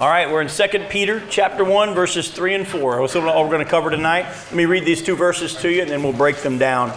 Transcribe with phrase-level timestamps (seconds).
[0.00, 3.00] All right, we're in 2 Peter chapter 1, verses 3 and 4.
[3.02, 4.24] That's all we're going to cover tonight.
[4.24, 6.92] Let me read these two verses to you and then we'll break them down.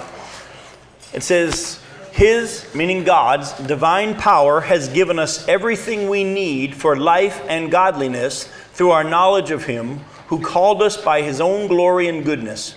[1.14, 1.80] It says,
[2.12, 8.46] His, meaning God's, divine power has given us everything we need for life and godliness
[8.74, 12.76] through our knowledge of Him who called us by His own glory and goodness.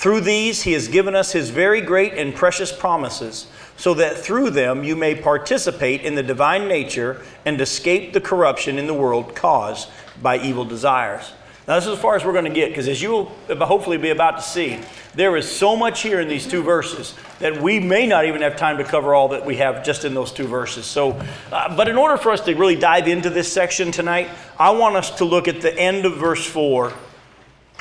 [0.00, 3.46] Through these, He has given us His very great and precious promises
[3.76, 8.78] so that through them you may participate in the divine nature and escape the corruption
[8.78, 9.90] in the world caused
[10.22, 11.34] by evil desires.
[11.68, 13.24] Now, this is as far as we're going to get, because as you will
[13.58, 14.78] hopefully be about to see,
[15.14, 18.56] there is so much here in these two verses that we may not even have
[18.56, 20.86] time to cover all that we have just in those two verses.
[20.86, 21.10] So,
[21.52, 24.96] uh, but in order for us to really dive into this section tonight, I want
[24.96, 26.90] us to look at the end of verse 4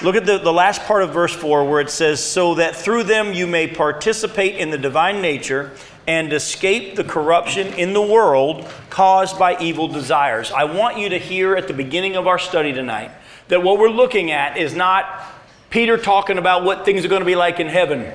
[0.02, 3.04] Look at the, the last part of verse 4 where it says, So that through
[3.04, 5.72] them you may participate in the divine nature
[6.08, 10.52] and escape the corruption in the world caused by evil desires.
[10.54, 13.12] I want you to hear at the beginning of our study tonight
[13.50, 15.26] that what we're looking at is not
[15.70, 18.12] Peter talking about what things are going to be like in heaven.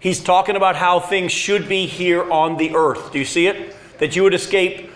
[0.00, 3.12] He's talking about how things should be here on the earth.
[3.12, 3.76] Do you see it?
[3.98, 4.90] That you would escape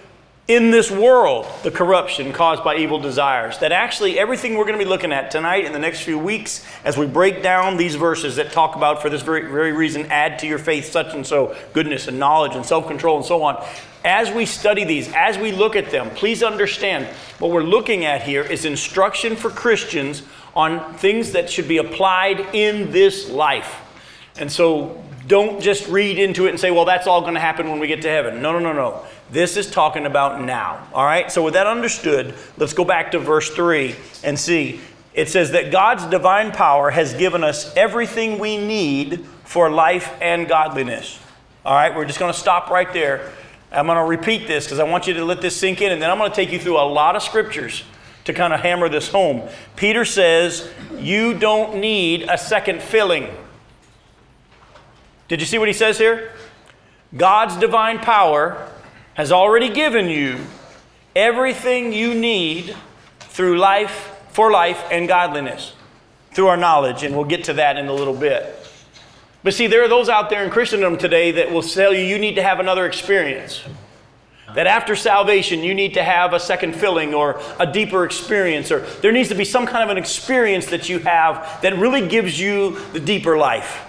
[0.48, 3.58] in this world the corruption caused by evil desires.
[3.58, 6.66] That actually, everything we're going to be looking at tonight in the next few weeks,
[6.84, 10.38] as we break down these verses that talk about, for this very, very reason, add
[10.40, 13.64] to your faith such and so goodness and knowledge and self control and so on.
[14.04, 17.06] As we study these, as we look at them, please understand
[17.38, 20.22] what we're looking at here is instruction for Christians
[20.54, 23.80] on things that should be applied in this life.
[24.38, 27.68] And so don't just read into it and say, well, that's all going to happen
[27.68, 28.40] when we get to heaven.
[28.42, 29.04] No, no, no, no.
[29.30, 30.86] This is talking about now.
[30.92, 31.30] All right?
[31.30, 34.80] So, with that understood, let's go back to verse 3 and see.
[35.14, 40.48] It says that God's divine power has given us everything we need for life and
[40.48, 41.18] godliness.
[41.64, 41.94] All right?
[41.94, 43.32] We're just going to stop right there.
[43.72, 46.02] I'm going to repeat this because I want you to let this sink in, and
[46.02, 47.84] then I'm going to take you through a lot of scriptures
[48.24, 49.48] to kind of hammer this home.
[49.76, 53.28] Peter says, You don't need a second filling.
[55.28, 56.32] Did you see what he says here?
[57.16, 58.69] God's divine power
[59.20, 60.38] has already given you
[61.14, 62.74] everything you need
[63.18, 65.74] through life, for life and godliness,
[66.32, 68.46] through our knowledge, and we'll get to that in a little bit.
[69.42, 72.18] But see, there are those out there in Christendom today that will tell you you
[72.18, 73.62] need to have another experience.
[74.54, 78.80] That after salvation, you need to have a second filling or a deeper experience, or
[79.02, 82.40] there needs to be some kind of an experience that you have that really gives
[82.40, 83.84] you the deeper life.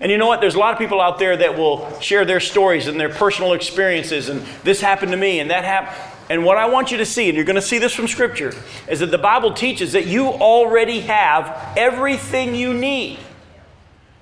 [0.00, 0.40] And you know what?
[0.40, 3.52] There's a lot of people out there that will share their stories and their personal
[3.52, 6.14] experiences, and this happened to me, and that happened.
[6.30, 8.54] And what I want you to see, and you're going to see this from Scripture,
[8.86, 13.18] is that the Bible teaches that you already have everything you need.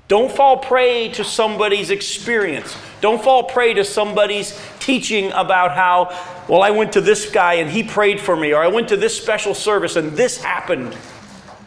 [0.09, 2.76] Don't fall prey to somebody's experience.
[3.00, 6.16] Don't fall prey to somebody's teaching about how,
[6.48, 8.97] well, I went to this guy and he prayed for me, or I went to
[8.97, 10.97] this special service and this happened.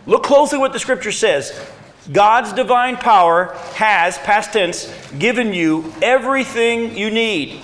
[0.05, 1.51] Look closely what the scripture says.
[2.11, 7.61] God's divine power has, past tense, given you everything you need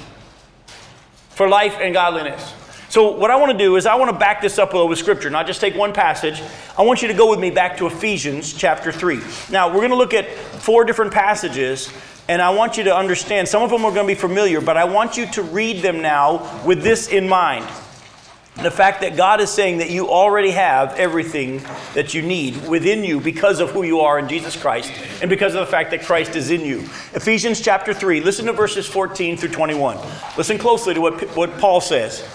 [1.29, 2.53] for life and godliness.
[2.89, 4.88] So, what I want to do is, I want to back this up a little
[4.88, 6.41] with scripture, not just take one passage.
[6.78, 9.19] I want you to go with me back to Ephesians chapter 3.
[9.50, 11.91] Now, we're going to look at four different passages,
[12.29, 13.47] and I want you to understand.
[13.47, 16.01] Some of them are going to be familiar, but I want you to read them
[16.01, 17.66] now with this in mind.
[18.55, 21.61] The fact that God is saying that you already have everything
[21.93, 25.55] that you need within you because of who you are in Jesus Christ and because
[25.55, 26.79] of the fact that Christ is in you.
[27.13, 29.97] Ephesians chapter 3, listen to verses 14 through 21.
[30.38, 32.25] Listen closely to what, what Paul says.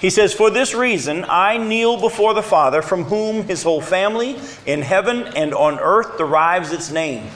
[0.00, 4.38] He says, For this reason I kneel before the Father, from whom his whole family
[4.64, 7.28] in heaven and on earth derives its name.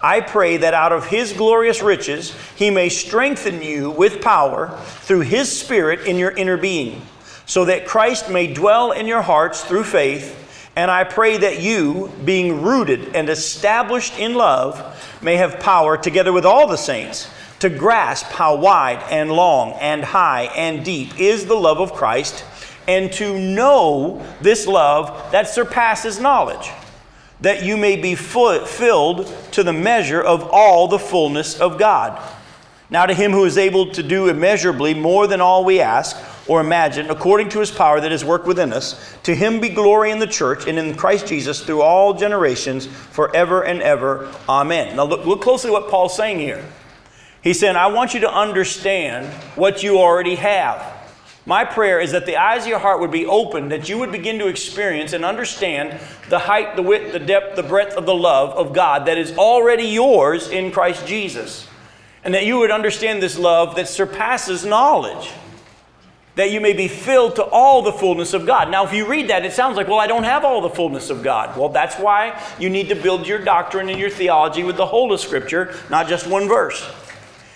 [0.00, 5.20] I pray that out of his glorious riches he may strengthen you with power through
[5.20, 7.02] his Spirit in your inner being
[7.46, 10.40] so that Christ may dwell in your hearts through faith.
[10.76, 16.32] And I pray that you, being rooted and established in love, may have power, together
[16.32, 21.46] with all the saints, to grasp how wide and long and high and deep is
[21.46, 22.44] the love of Christ,
[22.88, 26.70] and to know this love that surpasses knowledge,
[27.40, 32.20] that you may be filled to the measure of all the fullness of God.
[32.90, 36.16] Now, to him who is able to do immeasurably more than all we ask,
[36.46, 39.16] or imagine, according to his power that is worked within us.
[39.22, 43.62] To him be glory in the church and in Christ Jesus through all generations, forever
[43.62, 44.30] and ever.
[44.48, 44.96] Amen.
[44.96, 46.64] Now, look, look closely what Paul's saying here.
[47.42, 49.26] He's saying, I want you to understand
[49.56, 50.92] what you already have.
[51.46, 54.10] My prayer is that the eyes of your heart would be open, that you would
[54.10, 56.00] begin to experience and understand
[56.30, 59.36] the height, the width, the depth, the breadth of the love of God that is
[59.36, 61.68] already yours in Christ Jesus.
[62.22, 65.30] And that you would understand this love that surpasses knowledge
[66.36, 68.70] that you may be filled to all the fullness of God.
[68.70, 71.10] Now, if you read that, it sounds like, well, I don't have all the fullness
[71.10, 71.56] of God.
[71.56, 75.12] Well, that's why you need to build your doctrine and your theology with the whole
[75.12, 76.82] of Scripture, not just one verse.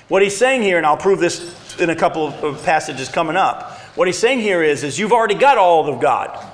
[0.09, 3.73] What he's saying here, and I'll prove this in a couple of passages coming up,
[3.95, 6.47] what he's saying here is, is you've already got all of God.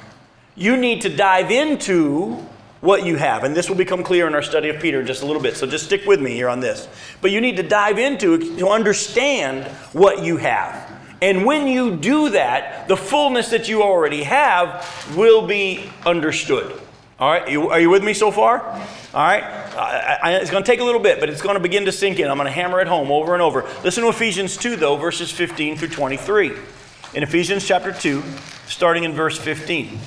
[0.56, 2.44] You need to dive into
[2.80, 3.44] what you have.
[3.44, 5.56] And this will become clear in our study of Peter in just a little bit.
[5.56, 6.86] So just stick with me here on this.
[7.20, 10.93] But you need to dive into to understand what you have.
[11.24, 16.78] And when you do that, the fullness that you already have will be understood.
[17.18, 18.60] All right, you, are you with me so far?
[18.60, 18.78] All
[19.14, 21.86] right, I, I, it's going to take a little bit, but it's going to begin
[21.86, 22.30] to sink in.
[22.30, 23.62] I'm going to hammer it home over and over.
[23.82, 26.52] Listen to Ephesians 2, though, verses 15 through 23.
[27.14, 28.22] In Ephesians chapter 2,
[28.66, 29.98] starting in verse 15.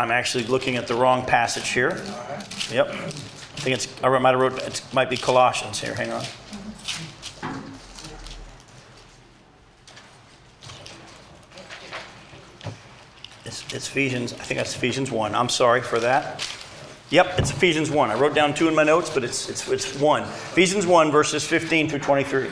[0.00, 2.02] I'm actually looking at the wrong passage here.
[2.72, 2.88] Yep.
[2.88, 2.92] I
[3.60, 5.94] think it's, I might have wrote, it might be Colossians here.
[5.94, 6.24] Hang on.
[13.44, 15.34] It's, it's Ephesians, I think that's Ephesians 1.
[15.34, 16.48] I'm sorry for that.
[17.10, 18.10] Yep, it's Ephesians 1.
[18.10, 20.22] I wrote down two in my notes, but it's, it's, it's 1.
[20.22, 22.48] Ephesians 1, verses 15 through 23.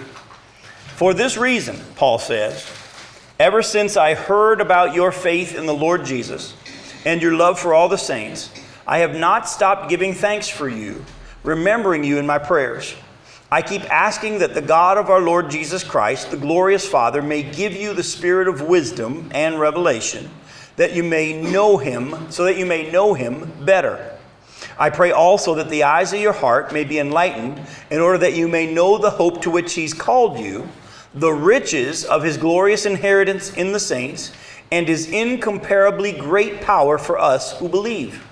[0.97, 2.71] For this reason, Paul says,
[3.41, 6.55] ever since I heard about your faith in the Lord Jesus,
[7.09, 8.51] and your love for all the saints,
[8.87, 11.03] I have not stopped giving thanks for you,
[11.43, 12.95] remembering you in my prayers.
[13.51, 17.43] I keep asking that the God of our Lord Jesus Christ, the glorious Father, may
[17.43, 20.29] give you the spirit of wisdom and revelation,
[20.77, 24.15] that you may know him, so that you may know him better.
[24.79, 27.59] I pray also that the eyes of your heart may be enlightened,
[27.91, 30.69] in order that you may know the hope to which he's called you,
[31.15, 34.31] the riches of his glorious inheritance in the saints
[34.71, 38.25] and his incomparably great power for us who believe.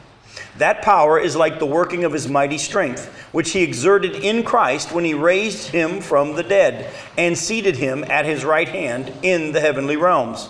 [0.59, 4.93] That power is like the working of his mighty strength, which he exerted in Christ
[4.93, 9.53] when he raised him from the dead and seated him at his right hand in
[9.53, 10.49] the heavenly realms,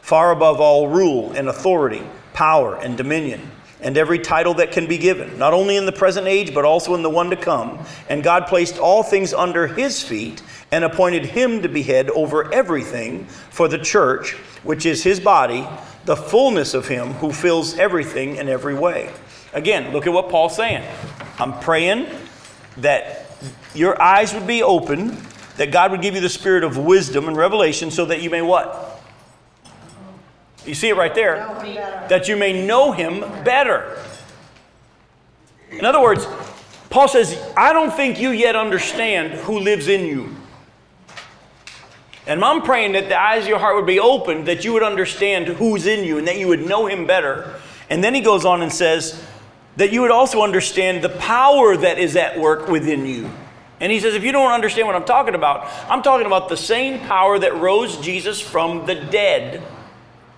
[0.00, 2.02] far above all rule and authority,
[2.32, 3.50] power and dominion,
[3.84, 6.94] and every title that can be given, not only in the present age, but also
[6.94, 7.78] in the one to come.
[8.08, 10.42] And God placed all things under his feet
[10.72, 14.32] and appointed him to be head over everything for the church,
[14.64, 15.66] which is his body,
[16.06, 19.12] the fullness of him who fills everything in every way.
[19.52, 20.82] Again, look at what Paul's saying.
[21.38, 22.06] I'm praying
[22.78, 23.26] that
[23.74, 25.16] your eyes would be open,
[25.58, 28.42] that God would give you the spirit of wisdom and revelation so that you may
[28.42, 28.93] what?
[30.66, 31.36] You see it right there.
[32.08, 33.98] That you may know him better.
[35.70, 36.26] In other words,
[36.90, 40.34] Paul says, I don't think you yet understand who lives in you.
[42.26, 44.82] And I'm praying that the eyes of your heart would be opened, that you would
[44.82, 47.60] understand who's in you and that you would know him better.
[47.90, 49.22] And then he goes on and says
[49.76, 53.30] that you would also understand the power that is at work within you.
[53.80, 56.56] And he says, if you don't understand what I'm talking about, I'm talking about the
[56.56, 59.62] same power that rose Jesus from the dead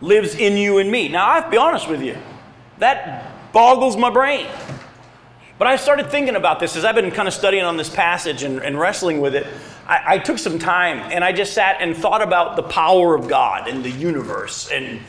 [0.00, 1.08] lives in you and me.
[1.08, 2.16] Now, I have to be honest with you,
[2.78, 4.46] that boggles my brain.
[5.58, 8.42] But I started thinking about this as I've been kind of studying on this passage
[8.42, 9.46] and, and wrestling with it.
[9.86, 13.26] I, I took some time and I just sat and thought about the power of
[13.26, 15.00] God and the universe and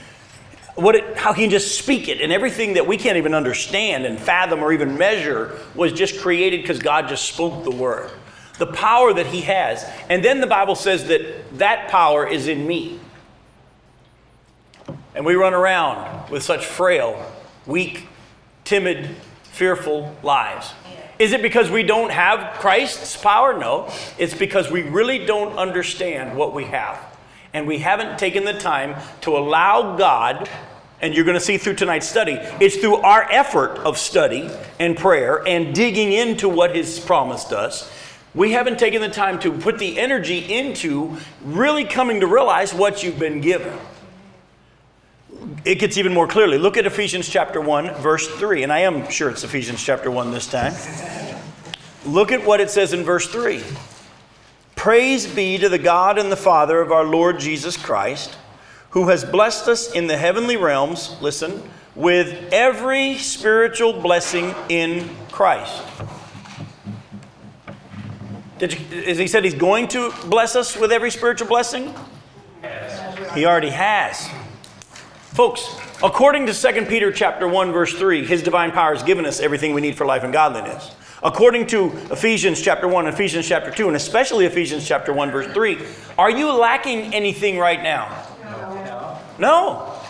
[0.76, 4.06] what it, how he can just speak it and everything that we can't even understand
[4.06, 8.12] and fathom or even measure was just created because God just spoke the word.
[8.58, 9.84] The power that he has.
[10.10, 13.00] And then the Bible says that that power is in me.
[15.18, 17.20] And we run around with such frail,
[17.66, 18.08] weak,
[18.66, 20.72] timid, fearful lives.
[21.18, 23.58] Is it because we don't have Christ's power?
[23.58, 23.92] No.
[24.20, 27.00] It's because we really don't understand what we have.
[27.52, 30.48] And we haven't taken the time to allow God,
[31.02, 34.96] and you're going to see through tonight's study, it's through our effort of study and
[34.96, 37.92] prayer and digging into what His promised us.
[38.36, 43.02] We haven't taken the time to put the energy into really coming to realize what
[43.02, 43.74] you've been given
[45.66, 46.58] it gets even more clearly.
[46.58, 48.64] Look at Ephesians chapter 1, verse 3.
[48.64, 50.74] And I am sure it's Ephesians chapter 1 this time.
[52.06, 53.64] Look at what it says in verse 3.
[54.76, 58.38] Praise be to the God and the Father of our Lord Jesus Christ,
[58.92, 61.62] who has blessed us in the heavenly realms, listen,
[61.96, 65.84] with every spiritual blessing in Christ.
[68.60, 71.94] Did you, as he said he's going to bless us with every spiritual blessing?
[73.34, 74.30] He already has.
[75.38, 75.70] Folks,
[76.02, 79.76] according to 2 Peter chapter 1 verse 3, his divine power has given us everything
[79.76, 80.96] we need for life and godliness.
[81.22, 85.78] According to Ephesians chapter 1, Ephesians chapter 2, and especially Ephesians chapter 1 verse 3,
[86.18, 88.08] are you lacking anything right now?
[88.44, 89.22] No.
[89.38, 90.02] No.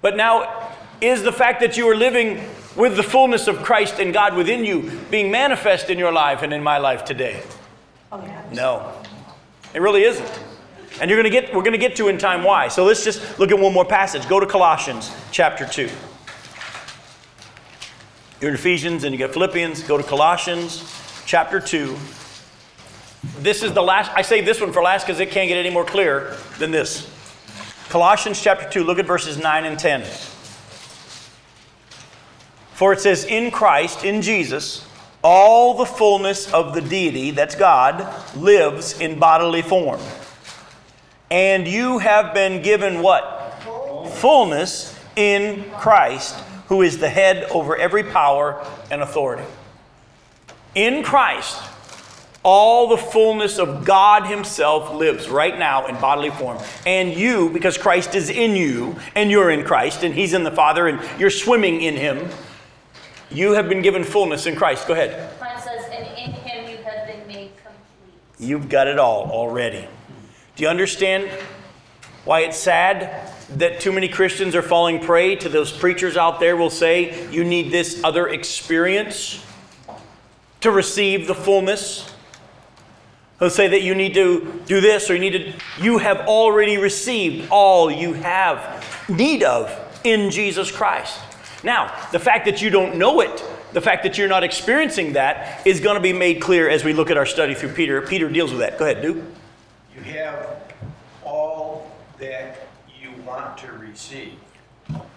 [0.00, 2.42] But now, is the fact that you are living
[2.76, 6.50] with the fullness of Christ and God within you being manifest in your life and
[6.54, 7.42] in my life today?
[8.10, 8.42] Oh, yeah.
[8.54, 8.90] No.
[9.74, 10.47] It really isn't.
[11.00, 12.68] And you're going to get we're going to get to in time why.
[12.68, 14.28] So let's just look at one more passage.
[14.28, 15.88] Go to Colossians chapter 2.
[18.40, 20.84] You're in Ephesians and you got Philippians, go to Colossians
[21.26, 21.96] chapter 2.
[23.40, 25.70] This is the last I say this one for last because it can't get any
[25.70, 27.14] more clear than this.
[27.88, 30.02] Colossians chapter 2, look at verses 9 and 10.
[32.72, 34.86] For it says, In Christ, in Jesus,
[35.22, 40.00] all the fullness of the deity, that's God, lives in bodily form.
[41.30, 43.62] And you have been given what?
[44.14, 46.34] Fullness in Christ,
[46.68, 49.44] who is the head over every power and authority.
[50.74, 51.60] In Christ,
[52.42, 56.58] all the fullness of God Himself lives right now in bodily form.
[56.86, 60.50] And you, because Christ is in you, and you're in Christ, and He's in the
[60.50, 62.28] Father, and you're swimming in Him,
[63.30, 64.86] you have been given fullness in Christ.
[64.86, 65.38] Go ahead.
[65.40, 68.14] Mine says, and in him you have been made complete.
[68.38, 69.86] You've got it all already.
[70.58, 71.30] Do you understand
[72.24, 76.56] why it's sad that too many Christians are falling prey to those preachers out there
[76.56, 79.40] will say you need this other experience
[80.62, 82.12] to receive the fullness?
[83.38, 86.76] They'll say that you need to do this or you need to you have already
[86.76, 89.72] received all you have need of
[90.02, 91.20] in Jesus Christ.
[91.62, 95.64] Now, the fact that you don't know it, the fact that you're not experiencing that
[95.64, 98.02] is going to be made clear as we look at our study through Peter.
[98.02, 98.76] Peter deals with that.
[98.76, 99.24] Go ahead, Duke.
[100.08, 100.72] Have
[101.22, 102.66] all that
[103.00, 104.38] you want to receive.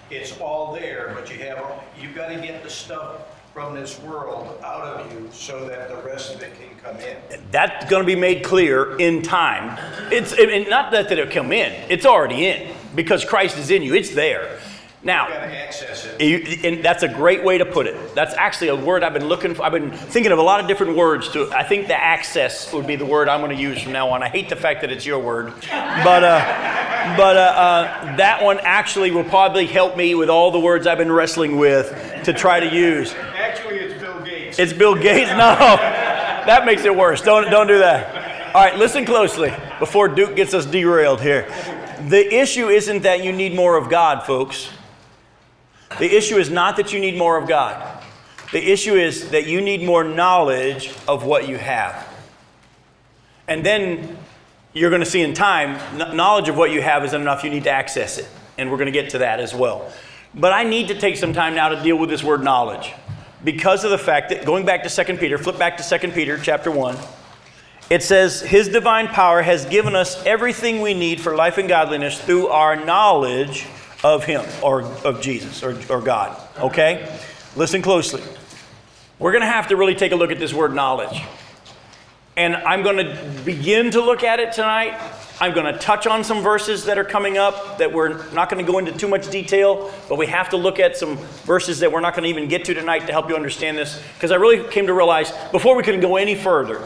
[0.10, 1.64] It's all there, but you have,
[2.00, 3.22] you've got to get the stuff
[3.54, 7.18] from this world out of you so that the rest of it can come in.
[7.52, 9.78] That's going to be made clear in time.
[10.12, 10.32] It's
[10.70, 14.60] not that it'll come in, it's already in because Christ is in you, it's there.
[15.04, 16.64] Now, You got to access it.
[16.64, 18.14] And that's a great way to put it.
[18.14, 19.64] That's actually a word I've been looking for.
[19.64, 21.52] I've been thinking of a lot of different words to.
[21.52, 24.22] I think the access would be the word I'm going to use from now on.
[24.22, 28.60] I hate the fact that it's your word, but uh, but uh, uh, that one
[28.62, 31.90] actually will probably help me with all the words I've been wrestling with
[32.26, 33.14] to try to use.
[33.14, 34.60] Actually, it's Bill Gates.
[34.60, 35.32] It's Bill Gates.
[35.32, 35.56] No,
[36.46, 37.22] that makes it worse.
[37.22, 38.54] Don't don't do that.
[38.56, 41.48] All right, listen closely before Duke gets us derailed here.
[42.08, 44.70] The issue isn't that you need more of God, folks.
[46.00, 48.04] The issue is not that you need more of God.
[48.52, 52.08] The issue is that you need more knowledge of what you have.
[53.48, 54.18] And then
[54.74, 55.78] you're going to see in time,
[56.16, 57.44] knowledge of what you have isn't enough.
[57.44, 58.28] You need to access it.
[58.58, 59.92] And we're going to get to that as well.
[60.34, 62.94] But I need to take some time now to deal with this word knowledge
[63.44, 66.38] because of the fact that going back to 2 Peter, flip back to 2 Peter
[66.38, 66.96] chapter 1.
[67.90, 72.20] It says, His divine power has given us everything we need for life and godliness
[72.22, 73.68] through our knowledge
[74.04, 76.40] of Him or of Jesus or, or God.
[76.60, 77.20] Okay?
[77.56, 78.24] Listen closely.
[79.20, 81.22] We're going to have to really take a look at this word knowledge.
[82.38, 85.00] And I'm going to begin to look at it tonight.
[85.42, 88.66] I'm going to touch on some verses that are coming up that we're not going
[88.66, 91.92] to go into too much detail, but we have to look at some verses that
[91.92, 94.02] we're not going to even get to tonight to help you understand this.
[94.14, 96.82] Because I really came to realize before we can go any further,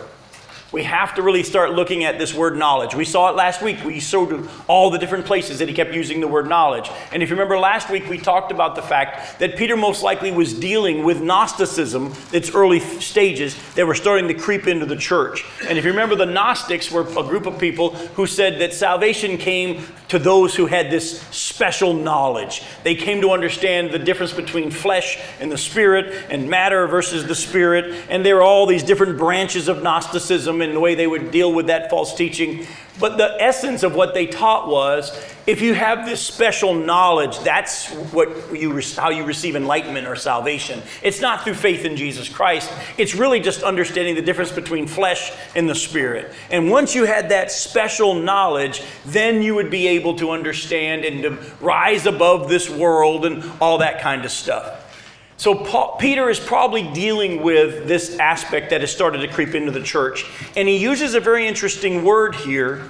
[0.76, 2.94] we have to really start looking at this word knowledge.
[2.94, 3.82] We saw it last week.
[3.86, 6.92] We showed all the different places that he kept using the word knowledge.
[7.14, 10.32] And if you remember last week, we talked about the fact that Peter most likely
[10.32, 15.46] was dealing with Gnosticism, its early stages that were starting to creep into the church.
[15.66, 19.38] And if you remember, the Gnostics were a group of people who said that salvation
[19.38, 22.64] came to those who had this special knowledge.
[22.84, 27.34] They came to understand the difference between flesh and the spirit, and matter versus the
[27.34, 28.06] spirit.
[28.10, 31.54] And there were all these different branches of Gnosticism and the way they would deal
[31.54, 32.66] with that false teaching.
[33.00, 35.12] But the essence of what they taught was
[35.46, 40.82] if you have this special knowledge, that's what you, how you receive enlightenment or salvation.
[41.04, 45.32] It's not through faith in Jesus Christ, it's really just understanding the difference between flesh
[45.56, 46.32] and the spirit.
[46.50, 51.24] And once you had that special knowledge, then you would be able to understand and
[51.24, 54.85] to rise above this world and all that kind of stuff.
[55.38, 59.72] So Paul, Peter is probably dealing with this aspect that has started to creep into
[59.72, 60.26] the church.
[60.56, 62.84] And he uses a very interesting word here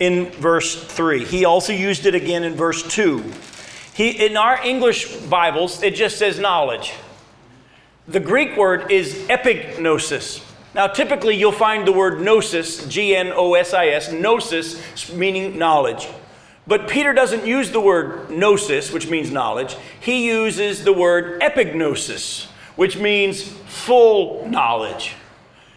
[0.00, 1.24] in verse 3.
[1.24, 3.24] He also used it again in verse 2.
[3.94, 6.92] He, in our English Bibles, it just says knowledge.
[8.08, 10.42] The Greek word is epignosis.
[10.74, 15.56] Now, typically, you'll find the word gnosis, G N O S I S, gnosis, meaning
[15.56, 16.06] knowledge.
[16.66, 19.76] But Peter doesn't use the word gnosis, which means knowledge.
[20.00, 25.14] He uses the word epignosis, which means full knowledge.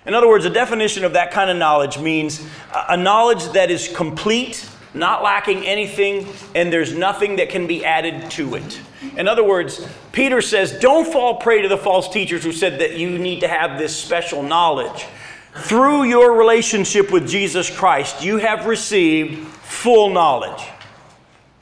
[0.06, 2.44] In other words, a definition of that kind of knowledge means
[2.74, 8.30] a- knowledge that is complete not lacking anything, and there's nothing that can be added
[8.32, 8.80] to it.
[9.18, 12.98] In other words, Peter says, don't fall prey to the false teachers who said that
[12.98, 15.06] you need to have this special knowledge.
[15.54, 20.64] Through your relationship with Jesus Christ, you have received full knowledge.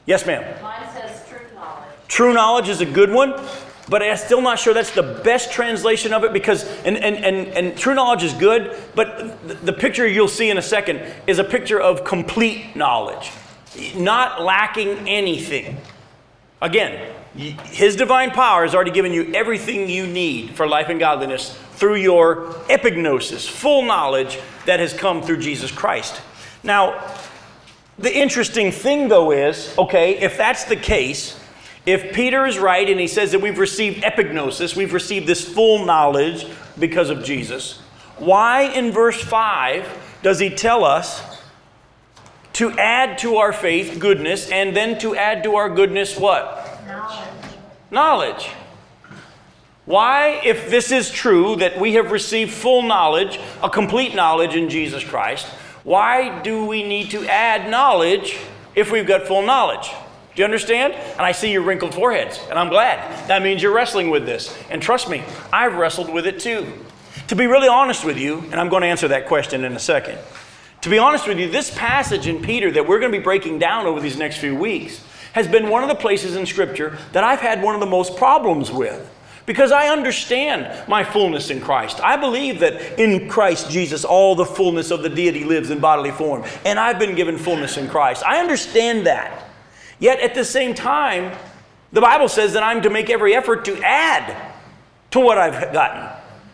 [0.08, 0.42] Yes, ma'am.
[0.62, 1.84] Mine says true knowledge.
[2.08, 3.38] True knowledge is a good one,
[3.90, 7.48] but I'm still not sure that's the best translation of it because, and, and, and,
[7.48, 11.44] and true knowledge is good, but the picture you'll see in a second is a
[11.44, 13.30] picture of complete knowledge,
[13.94, 15.76] not lacking anything.
[16.62, 21.54] Again, his divine power has already given you everything you need for life and godliness
[21.72, 26.22] through your epignosis, full knowledge that has come through Jesus Christ.
[26.64, 26.98] Now,
[27.98, 31.38] the interesting thing though is okay, if that's the case,
[31.86, 35.84] if Peter is right and he says that we've received epignosis, we've received this full
[35.84, 36.46] knowledge
[36.78, 37.80] because of Jesus,
[38.18, 41.22] why in verse 5 does he tell us
[42.54, 46.84] to add to our faith goodness and then to add to our goodness what?
[46.86, 47.28] Knowledge.
[47.90, 48.50] Knowledge.
[49.84, 54.68] Why, if this is true that we have received full knowledge, a complete knowledge in
[54.68, 55.46] Jesus Christ,
[55.84, 58.38] why do we need to add knowledge
[58.74, 59.90] if we've got full knowledge?
[60.34, 60.94] Do you understand?
[60.94, 63.28] And I see your wrinkled foreheads, and I'm glad.
[63.28, 64.56] That means you're wrestling with this.
[64.70, 66.72] And trust me, I've wrestled with it too.
[67.28, 69.80] To be really honest with you, and I'm going to answer that question in a
[69.80, 70.18] second.
[70.82, 73.58] To be honest with you, this passage in Peter that we're going to be breaking
[73.58, 77.24] down over these next few weeks has been one of the places in Scripture that
[77.24, 79.10] I've had one of the most problems with.
[79.48, 82.02] Because I understand my fullness in Christ.
[82.02, 86.10] I believe that in Christ Jesus, all the fullness of the deity lives in bodily
[86.10, 86.44] form.
[86.66, 88.22] And I've been given fullness in Christ.
[88.26, 89.48] I understand that.
[90.00, 91.34] Yet at the same time,
[91.92, 94.52] the Bible says that I'm to make every effort to add
[95.12, 96.10] to what I've gotten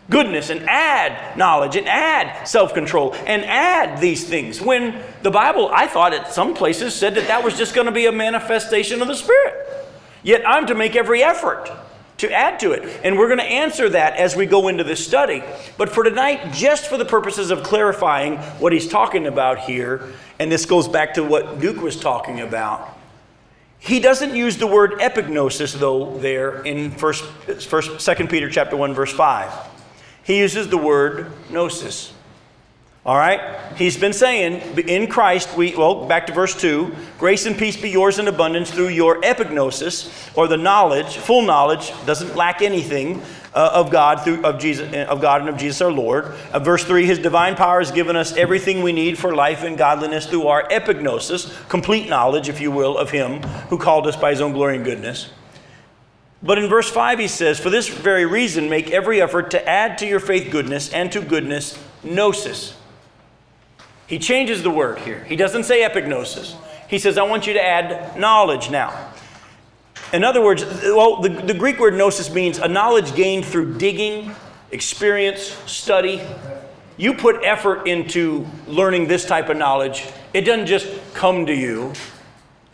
[0.09, 4.61] goodness and add knowledge and add self control and add these things.
[4.61, 7.91] When the Bible, I thought at some places, said that that was just going to
[7.91, 9.53] be a manifestation of the Spirit.
[10.23, 11.69] Yet I'm to make every effort
[12.17, 13.01] to add to it.
[13.03, 15.43] And we're going to answer that as we go into this study.
[15.77, 20.51] But for tonight, just for the purposes of clarifying what he's talking about here, and
[20.51, 22.97] this goes back to what Duke was talking about.
[23.85, 27.23] He doesn't use the word epignosis though there in first,
[27.67, 29.53] first second Peter chapter 1 verse 5.
[30.23, 32.11] He uses the word gnosis.
[33.05, 33.61] All right?
[33.75, 37.89] He's been saying, in Christ, we, well, back to verse 2 grace and peace be
[37.89, 43.21] yours in abundance through your epignosis, or the knowledge, full knowledge, doesn't lack anything
[43.53, 46.25] uh, of God, through, of, Jesus, uh, of God and of Jesus our Lord.
[46.51, 49.77] Uh, verse 3 His divine power has given us everything we need for life and
[49.77, 54.31] godliness through our epignosis, complete knowledge, if you will, of Him who called us by
[54.31, 55.29] His own glory and goodness.
[56.41, 59.97] But in verse 5, he says, For this very reason, make every effort to add
[59.99, 62.75] to your faith goodness, and to goodness, gnosis.
[64.07, 65.23] He changes the word here.
[65.23, 66.55] He doesn't say epignosis.
[66.87, 69.13] He says, I want you to add knowledge now.
[70.13, 74.31] In other words, well, the, the Greek word gnosis means a knowledge gained through digging,
[74.71, 76.21] experience, study.
[76.97, 81.93] You put effort into learning this type of knowledge, it doesn't just come to you,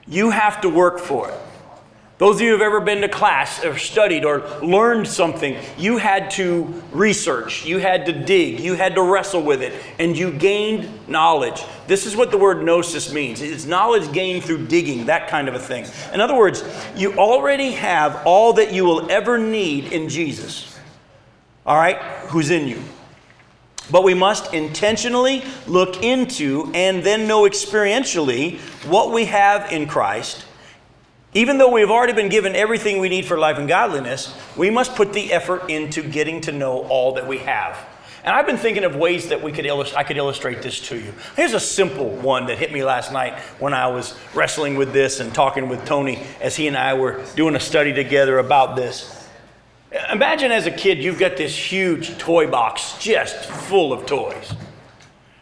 [0.07, 1.39] you have to work for it.
[2.21, 5.97] Those of you who have ever been to class or studied or learned something, you
[5.97, 10.31] had to research, you had to dig, you had to wrestle with it, and you
[10.31, 11.63] gained knowledge.
[11.87, 15.55] This is what the word gnosis means it's knowledge gained through digging, that kind of
[15.55, 15.87] a thing.
[16.13, 16.63] In other words,
[16.95, 20.77] you already have all that you will ever need in Jesus,
[21.65, 22.83] all right, who's in you.
[23.89, 30.45] But we must intentionally look into and then know experientially what we have in Christ
[31.33, 34.95] even though we've already been given everything we need for life and godliness, we must
[34.95, 37.77] put the effort into getting to know all that we have.
[38.23, 40.95] And I've been thinking of ways that we could illust- I could illustrate this to
[40.95, 41.13] you.
[41.35, 45.19] Here's a simple one that hit me last night when I was wrestling with this
[45.19, 49.17] and talking with Tony as he and I were doing a study together about this.
[50.11, 54.53] Imagine as a kid, you've got this huge toy box just full of toys.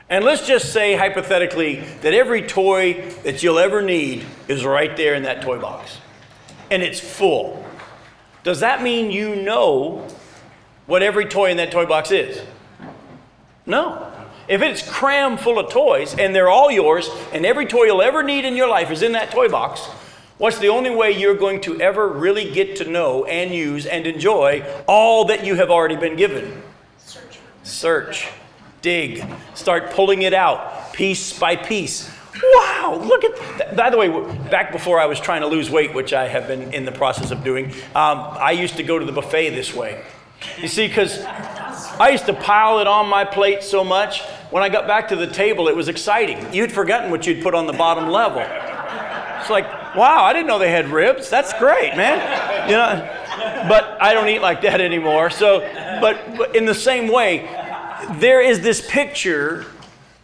[0.09, 5.13] And let's just say, hypothetically, that every toy that you'll ever need is right there
[5.13, 5.99] in that toy box.
[6.71, 7.63] And it's full.
[8.43, 10.07] Does that mean you know
[10.87, 12.41] what every toy in that toy box is?
[13.67, 14.11] No.
[14.47, 18.23] If it's crammed full of toys and they're all yours, and every toy you'll ever
[18.23, 19.81] need in your life is in that toy box,
[20.39, 24.07] what's the only way you're going to ever really get to know and use and
[24.07, 26.63] enjoy all that you have already been given?
[26.97, 27.39] Search.
[27.61, 28.29] Search
[28.81, 32.09] dig, start pulling it out piece by piece.
[32.55, 33.75] Wow, look at that.
[33.75, 34.09] By the way,
[34.49, 37.31] back before I was trying to lose weight, which I have been in the process
[37.31, 40.03] of doing, um, I used to go to the buffet this way.
[40.57, 44.69] You see, because I used to pile it on my plate so much when I
[44.69, 46.53] got back to the table, it was exciting.
[46.53, 48.41] You'd forgotten what you'd put on the bottom level.
[49.39, 51.29] It's like, wow, I didn't know they had ribs.
[51.29, 52.69] That's great, man.
[52.69, 55.29] You know, but I don't eat like that anymore.
[55.29, 55.59] So,
[56.01, 57.47] but, but in the same way,
[58.13, 59.65] there is this picture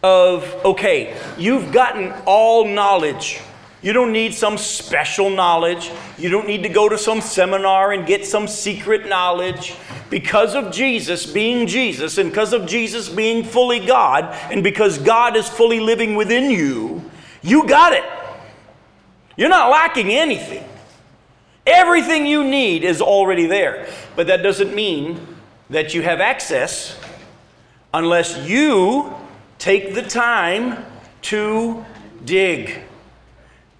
[0.02, 3.40] of okay, you've gotten all knowledge.
[3.82, 5.90] You don't need some special knowledge.
[6.18, 9.74] You don't need to go to some seminar and get some secret knowledge.
[10.10, 15.36] Because of Jesus being Jesus, and because of Jesus being fully God, and because God
[15.36, 17.02] is fully living within you,
[17.42, 18.04] you got it.
[19.36, 20.66] You're not lacking anything.
[21.66, 23.88] Everything you need is already there.
[24.14, 25.20] But that doesn't mean
[25.70, 26.98] that you have access
[27.96, 29.10] unless you
[29.58, 30.84] take the time
[31.22, 31.82] to
[32.26, 32.82] dig.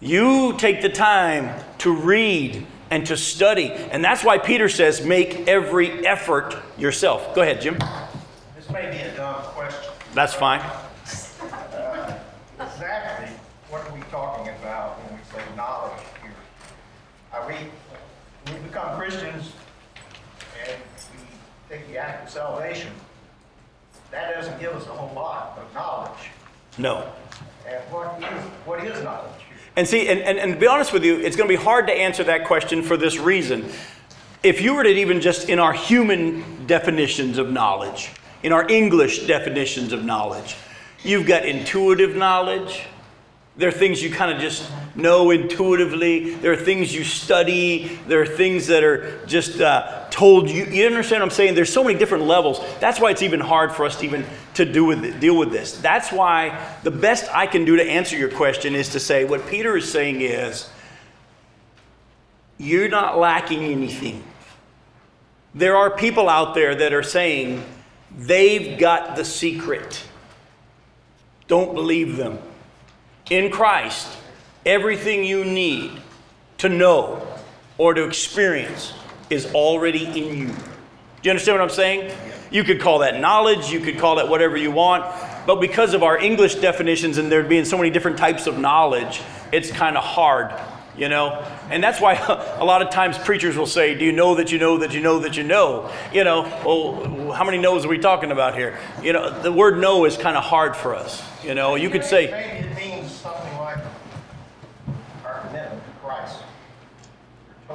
[0.01, 3.71] You take the time to read and to study.
[3.71, 7.35] And that's why Peter says, make every effort yourself.
[7.35, 7.79] Go ahead, Jim.
[8.57, 9.93] This may be a dumb question.
[10.15, 10.61] That's fine.
[10.61, 12.19] Uh,
[12.59, 13.37] exactly
[13.69, 16.33] what are we talking about when we say knowledge here?
[17.35, 17.55] Are we,
[18.51, 19.53] we become Christians
[20.67, 20.81] and
[21.13, 22.93] we take the act of salvation.
[24.11, 26.31] That doesn't give us a whole lot of knowledge.
[26.79, 27.11] No.
[27.67, 29.33] And what is, what is knowledge?
[29.77, 31.87] And see, and, and, and to be honest with you, it's going to be hard
[31.89, 33.69] to answer that question for this reason.
[34.43, 38.11] If you were to even just in our human definitions of knowledge,
[38.43, 40.57] in our English definitions of knowledge,
[41.03, 42.83] you've got intuitive knowledge.
[43.57, 46.35] There are things you kind of just know intuitively.
[46.35, 47.99] There are things you study.
[48.07, 50.65] There are things that are just uh, told you.
[50.65, 51.55] You understand what I'm saying?
[51.55, 52.61] There's so many different levels.
[52.81, 55.53] That's why it's even hard for us to even to do with it, deal with
[55.53, 55.79] this.
[55.79, 59.47] That's why the best I can do to answer your question is to say what
[59.47, 60.69] Peter is saying is
[62.59, 64.23] you're not lacking anything.
[65.55, 67.65] There are people out there that are saying
[68.17, 70.03] they've got the secret.
[71.49, 72.39] Don't believe them.
[73.31, 74.09] In Christ,
[74.65, 76.01] everything you need
[76.59, 77.27] to know
[77.77, 78.93] or to experience
[79.31, 80.47] is already in you.
[80.47, 82.13] Do you understand what I'm saying?
[82.51, 85.05] You could call that knowledge, you could call that whatever you want,
[85.47, 89.21] but because of our English definitions and there being so many different types of knowledge,
[89.53, 90.53] it's kind of hard,
[90.97, 91.45] you know?
[91.71, 92.15] And that's why
[92.59, 95.01] a lot of times preachers will say, Do you know that you know that you
[95.01, 95.91] know that you know?
[96.13, 98.79] You know, well, how many knows are we talking about here?
[99.03, 101.23] You know, the word know is kind of hard for us.
[101.45, 103.79] You know, you could say, Maybe it means something like
[105.25, 106.37] our commitment to Christ.
[106.37, 107.66] We're totally committed to Christ.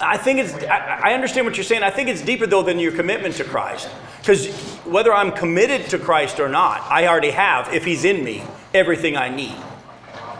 [0.00, 1.82] I think it's, I, understand what you're saying.
[1.82, 3.88] I think it's deeper though than your commitment to Christ.
[4.20, 4.46] Because
[4.84, 9.16] whether I'm committed to Christ or not, I already have, if He's in me, everything
[9.16, 9.56] I need.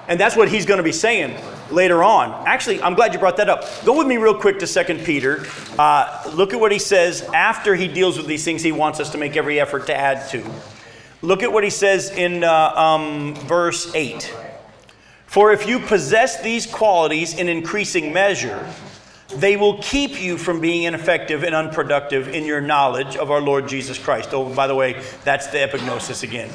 [0.07, 1.37] And that's what He's going to be saying
[1.71, 2.47] later on.
[2.47, 3.65] Actually, I'm glad you brought that up.
[3.85, 5.45] Go with me real quick to 2 Peter.
[5.79, 9.11] Uh, look at what he says after he deals with these things he wants us
[9.11, 10.45] to make every effort to add to.
[11.21, 14.35] Look at what he says in uh, um, verse 8.
[15.29, 18.67] For if you possess these qualities in increasing measure,
[19.37, 23.69] they will keep you from being ineffective and unproductive in your knowledge of our Lord
[23.69, 24.31] Jesus Christ.
[24.33, 26.51] Oh, by the way, that's the epignosis again.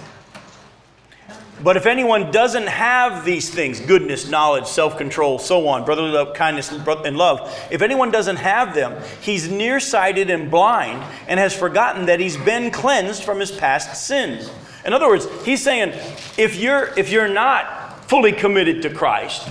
[1.62, 6.34] But if anyone doesn't have these things goodness, knowledge, self control, so on, brotherly love,
[6.34, 12.08] kindness, and love if anyone doesn't have them, he's nearsighted and blind and has forgotten
[12.08, 14.50] that he's been cleansed from his past sins.
[14.84, 15.90] In other words, he's saying
[16.38, 17.83] if you're, if you're not
[18.14, 19.50] fully committed to Christ,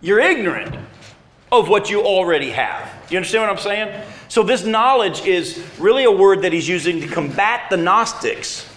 [0.00, 0.72] you're ignorant
[1.50, 2.88] of what you already have.
[3.10, 4.04] You understand what I'm saying?
[4.28, 8.72] So, this knowledge is really a word that he's using to combat the Gnostics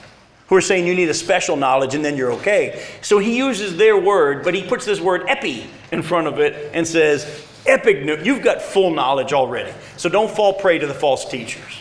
[0.48, 2.84] who are saying you need a special knowledge and then you're okay.
[3.04, 6.72] So he uses their word, but he puts this word epi in front of it
[6.74, 9.72] and says, epic, you've got full knowledge already.
[9.98, 11.79] So don't fall prey to the false teachers.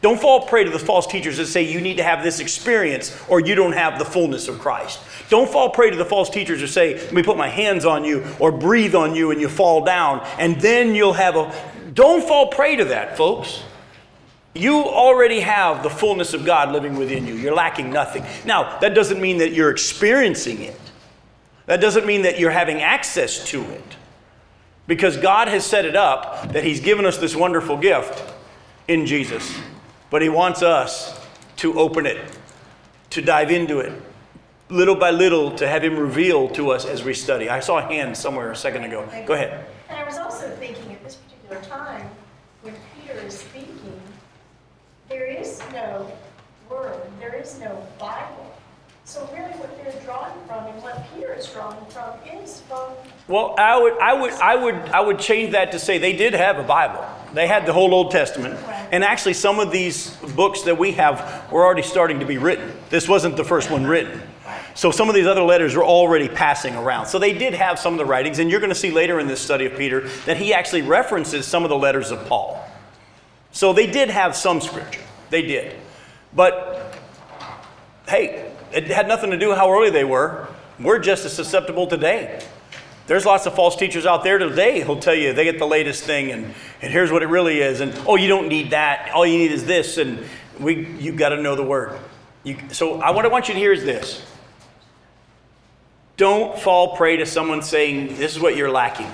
[0.00, 3.16] Don't fall prey to the false teachers that say you need to have this experience
[3.28, 5.00] or you don't have the fullness of Christ.
[5.28, 8.04] Don't fall prey to the false teachers that say, let me put my hands on
[8.04, 11.52] you or breathe on you and you fall down and then you'll have a.
[11.94, 13.62] Don't fall prey to that, folks.
[14.54, 17.34] You already have the fullness of God living within you.
[17.34, 18.24] You're lacking nothing.
[18.44, 20.80] Now, that doesn't mean that you're experiencing it.
[21.66, 23.96] That doesn't mean that you're having access to it.
[24.86, 28.22] Because God has set it up that He's given us this wonderful gift
[28.88, 29.56] in Jesus.
[30.10, 31.18] But He wants us
[31.56, 32.18] to open it,
[33.10, 33.92] to dive into it,
[34.68, 37.48] little by little, to have Him reveal to us as we study.
[37.48, 39.08] I saw a hand somewhere a second ago.
[39.26, 39.66] Go ahead.
[39.88, 42.08] And I was also thinking at this particular time,
[42.62, 44.00] when Peter is speaking,
[45.08, 46.10] there is no
[46.70, 48.54] word, there is no Bible.
[49.04, 52.92] So really what they're drawing from and what Peter is drawing from is from
[53.26, 56.34] Well, I would, I would, I would, I would change that to say they did
[56.34, 57.06] have a Bible.
[57.34, 58.58] They had the whole Old Testament.
[58.90, 62.72] And actually, some of these books that we have were already starting to be written.
[62.90, 64.20] This wasn't the first one written.
[64.74, 67.06] So some of these other letters were already passing around.
[67.06, 69.26] So they did have some of the writings, and you're going to see later in
[69.26, 72.64] this study of Peter that he actually references some of the letters of Paul.
[73.52, 75.02] So they did have some scripture.
[75.30, 75.76] They did.
[76.34, 76.96] But
[78.06, 80.46] hey, it had nothing to do how early they were.
[80.78, 82.40] We're just as susceptible today.
[83.08, 86.04] There's lots of false teachers out there today who'll tell you they get the latest
[86.04, 86.44] thing and,
[86.82, 87.80] and here's what it really is.
[87.80, 89.10] And oh, you don't need that.
[89.14, 89.96] All you need is this.
[89.96, 90.22] And
[90.60, 91.98] we, you've got to know the word.
[92.44, 94.22] You, so I, what I want you to hear is this
[96.18, 99.10] don't fall prey to someone saying, This is what you're lacking.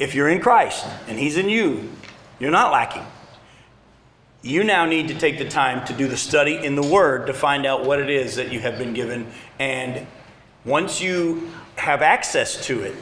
[0.00, 1.88] If you're in Christ and He's in you,
[2.40, 3.06] you're not lacking.
[4.42, 7.32] You now need to take the time to do the study in the Word to
[7.32, 9.28] find out what it is that you have been given.
[9.60, 10.06] And
[10.64, 12.94] once you have access to it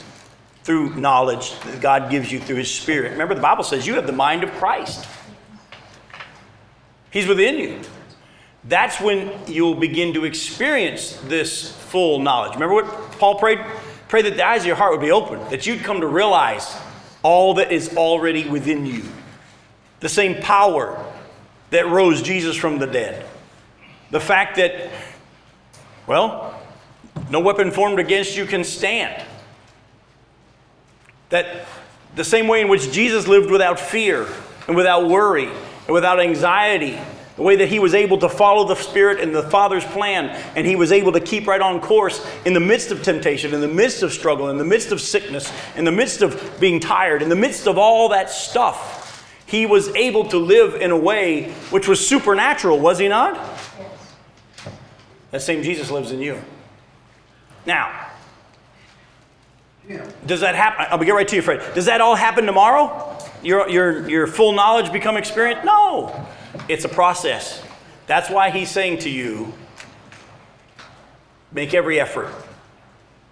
[0.64, 4.06] through knowledge that God gives you through His Spirit, remember the Bible says you have
[4.06, 5.06] the mind of Christ,
[7.10, 7.80] He's within you
[8.64, 12.54] that's when you'll begin to experience this full knowledge.
[12.54, 13.58] Remember what Paul prayed?
[14.08, 16.76] Pray that the eyes of your heart would be open, that you'd come to realize
[17.22, 19.02] all that is already within you.
[20.00, 21.04] The same power
[21.70, 23.24] that rose Jesus from the dead.
[24.10, 24.90] The fact that,
[26.06, 26.60] well,
[27.30, 29.24] no weapon formed against you can stand.
[31.30, 31.66] That
[32.14, 34.26] the same way in which Jesus lived without fear
[34.66, 36.98] and without worry and without anxiety
[37.36, 40.66] the way that he was able to follow the Spirit and the Father's plan, and
[40.66, 43.68] he was able to keep right on course in the midst of temptation, in the
[43.68, 47.28] midst of struggle, in the midst of sickness, in the midst of being tired, in
[47.28, 49.26] the midst of all that stuff.
[49.46, 53.34] He was able to live in a way which was supernatural, was he not?
[53.34, 54.14] Yes.
[55.30, 56.40] That same Jesus lives in you.
[57.66, 58.08] Now,
[60.26, 60.86] does that happen?
[60.90, 61.74] I'll get right to you, Fred.
[61.74, 63.18] Does that all happen tomorrow?
[63.42, 65.64] Your, your, your full knowledge become experience?
[65.64, 66.26] No.
[66.68, 67.62] It's a process.
[68.06, 69.52] That's why he's saying to you,
[71.50, 72.32] make every effort.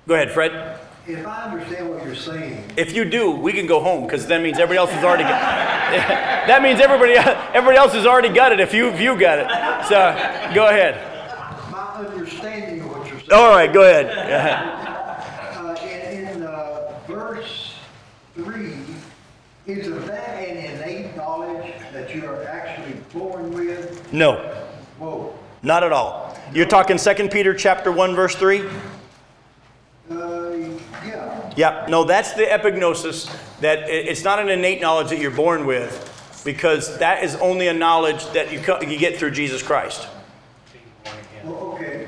[0.09, 0.81] Go ahead, Fred.
[1.07, 2.73] If I understand what you're saying.
[2.77, 5.41] If you do, we can go home because that means everybody else has already got
[6.47, 9.49] that means everybody everybody else has already got it if you if you got it.
[9.89, 10.95] So go ahead.
[11.73, 13.20] My understanding of what you're saying.
[13.33, 14.07] All right, go ahead.
[15.57, 17.75] Uh, in in uh, verse
[18.35, 18.73] 3,
[19.67, 24.13] is of that an innate knowledge that you are actually born with?
[24.13, 24.37] No.
[24.99, 25.39] Whoa.
[25.63, 26.37] Not at all.
[26.53, 28.63] You're talking 2 Peter chapter 1 verse 3?
[30.11, 30.57] Uh,
[31.07, 31.53] yeah.
[31.57, 36.43] Yeah, no, that's the epignosis that it's not an innate knowledge that you're born with
[36.45, 38.59] because that is only a knowledge that you,
[38.91, 40.09] you get through Jesus Christ.
[41.45, 42.00] Well, okay.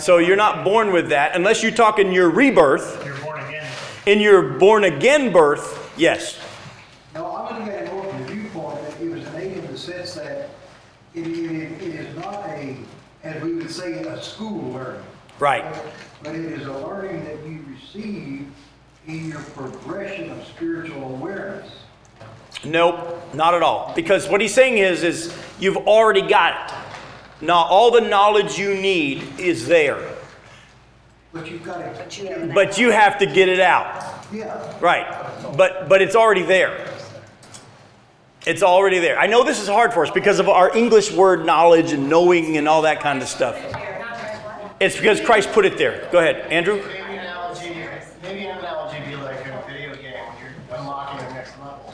[0.00, 3.04] So you're not born with that unless you talk in your rebirth.
[3.04, 3.66] You're born again.
[4.06, 6.38] In your born again birth, yes.
[7.14, 9.76] Now, I'm looking at it more from the viewpoint that it was innate in the
[9.76, 10.50] sense that
[11.14, 12.76] it, it, it is not a,
[13.24, 15.02] as we would say, a school learning.
[15.38, 15.64] Right.
[16.22, 18.46] But it is a learning that you receive
[19.06, 21.72] in your progression of spiritual awareness.
[22.64, 23.92] Nope, not at all.
[23.94, 26.74] Because what he's saying is, is you've already got it.
[27.40, 30.02] Now all the knowledge you need is there.
[31.32, 32.50] But you've got to.
[32.54, 34.24] But you have to get it out.
[34.32, 34.78] Yeah.
[34.80, 35.06] Right.
[35.56, 36.86] But but it's already there.
[38.46, 39.18] It's already there.
[39.18, 42.56] I know this is hard for us because of our English word knowledge and knowing
[42.56, 43.56] and all that kind of stuff.
[44.80, 46.08] It's because Christ put it there.
[46.12, 46.76] Go ahead, Andrew.
[46.76, 47.74] Maybe an analogy,
[48.22, 51.58] maybe an analogy would be like in a video game when you're unlocking the next
[51.58, 51.92] level.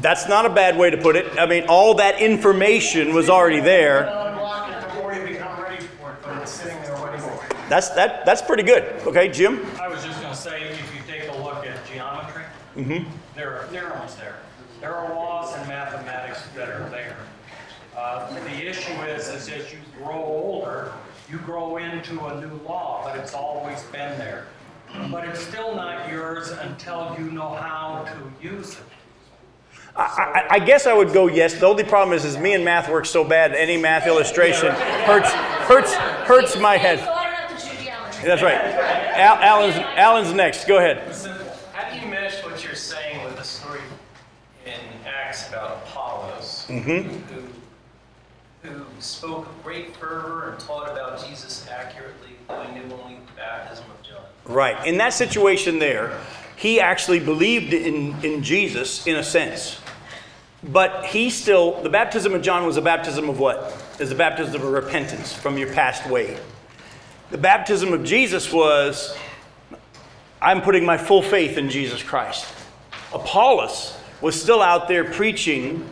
[0.00, 1.38] That's not a bad way to put it.
[1.38, 4.02] I mean, all that information was already there.
[4.02, 7.60] Unlock it before you become ready for it, but it's sitting there waiting for you.
[7.68, 8.24] That's that.
[8.24, 8.84] That's pretty good.
[9.06, 9.66] Okay, Jim.
[9.80, 12.44] I was just gonna say, if you take a look at geometry,
[13.34, 14.36] there are theorems there.
[14.80, 17.16] There are laws in mathematics that are there.
[17.96, 20.92] Uh, the issue is, is as you grow older,
[21.28, 24.46] you grow into a new law, but it's always been there.
[25.10, 28.84] But it's still not yours until you know how to use it.
[29.98, 31.54] I, I, I guess I would go yes.
[31.54, 33.52] The only problem is, is me and math work so bad.
[33.52, 37.00] Any math illustration hurts hurts hurts my head.
[37.00, 38.24] So I don't have to choose geometry.
[38.24, 38.54] That's right.
[38.54, 40.66] Al, Alan's Alan's next.
[40.66, 41.14] Go ahead.
[41.14, 41.32] So
[41.72, 43.80] how do you mesh what you're saying with the story
[44.64, 44.72] in
[45.04, 47.08] Acts about Apollos, mm-hmm.
[47.34, 53.16] who, who spoke with great fervor and taught about Jesus accurately, though he knew only
[53.16, 54.22] the baptism of John?
[54.44, 54.86] Right.
[54.86, 56.20] In that situation there,
[56.54, 59.80] he actually believed in, in Jesus in a sense.
[60.62, 63.76] But he still, the baptism of John was a baptism of what?
[64.00, 66.38] Is the baptism of repentance from your past way.
[67.30, 69.16] The baptism of Jesus was,
[70.42, 72.46] I'm putting my full faith in Jesus Christ.
[73.12, 75.88] Apollos was still out there preaching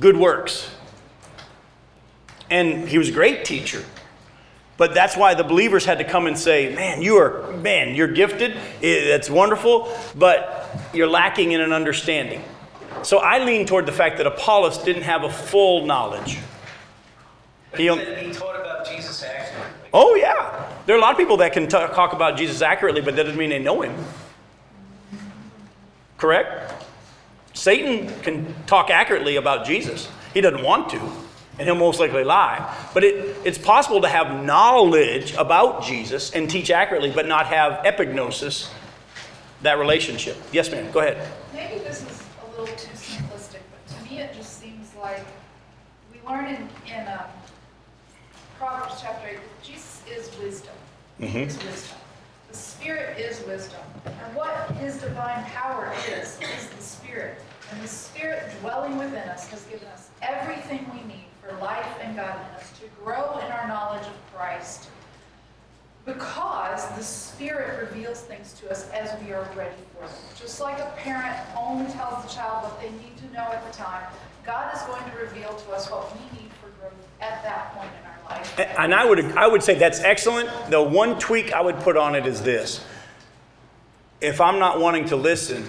[0.00, 0.70] good works.
[2.50, 3.84] And he was a great teacher.
[4.76, 8.12] But that's why the believers had to come and say, Man, you are, man, you're
[8.12, 8.56] gifted.
[8.80, 12.42] That's wonderful, but you're lacking in an understanding.
[13.04, 16.38] So I lean toward the fact that Apollos didn't have a full knowledge.
[17.76, 19.90] He, He taught about Jesus accurately.
[19.92, 20.68] oh, yeah.
[20.86, 23.24] There are a lot of people that can ta- talk about Jesus accurately, but that
[23.24, 23.94] doesn't mean they know him.
[26.18, 26.72] Correct?
[27.52, 30.08] Satan can talk accurately about Jesus.
[30.32, 30.98] He doesn't want to,
[31.58, 32.74] and he'll most likely lie.
[32.92, 37.84] But it, it's possible to have knowledge about Jesus and teach accurately, but not have
[37.84, 38.70] epignosis,
[39.62, 40.36] that relationship.
[40.52, 40.90] Yes, ma'am.
[40.92, 41.28] Go ahead.
[41.52, 45.24] Maybe this is a little too simplistic, but to me it just seems like
[46.12, 47.26] we learn in, in um,
[48.58, 50.74] Proverbs chapter 8 that Jesus is wisdom.
[51.18, 51.98] He is wisdom.
[52.48, 53.80] The Spirit is wisdom.
[54.06, 57.38] And what His divine power is, is the Spirit.
[57.70, 62.16] And the Spirit dwelling within us has given us everything we need for life and
[62.16, 64.88] godliness to grow in our knowledge of Christ.
[66.04, 70.16] Because the Spirit reveals things to us as we are ready for them.
[70.38, 73.76] Just like a parent only tells the child what they need to know at the
[73.76, 74.06] time,
[74.46, 77.90] God is going to reveal to us what we need for growth at that point
[78.00, 78.78] in our life.
[78.78, 80.50] And I would, I would say that's excellent.
[80.70, 82.84] The one tweak I would put on it is this.
[84.20, 85.64] If I'm not wanting to listen,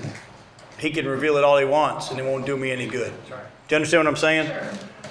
[0.78, 3.14] he can reveal it all he wants and it won't do me any good.
[3.28, 3.36] Do
[3.70, 4.52] you understand what I'm saying?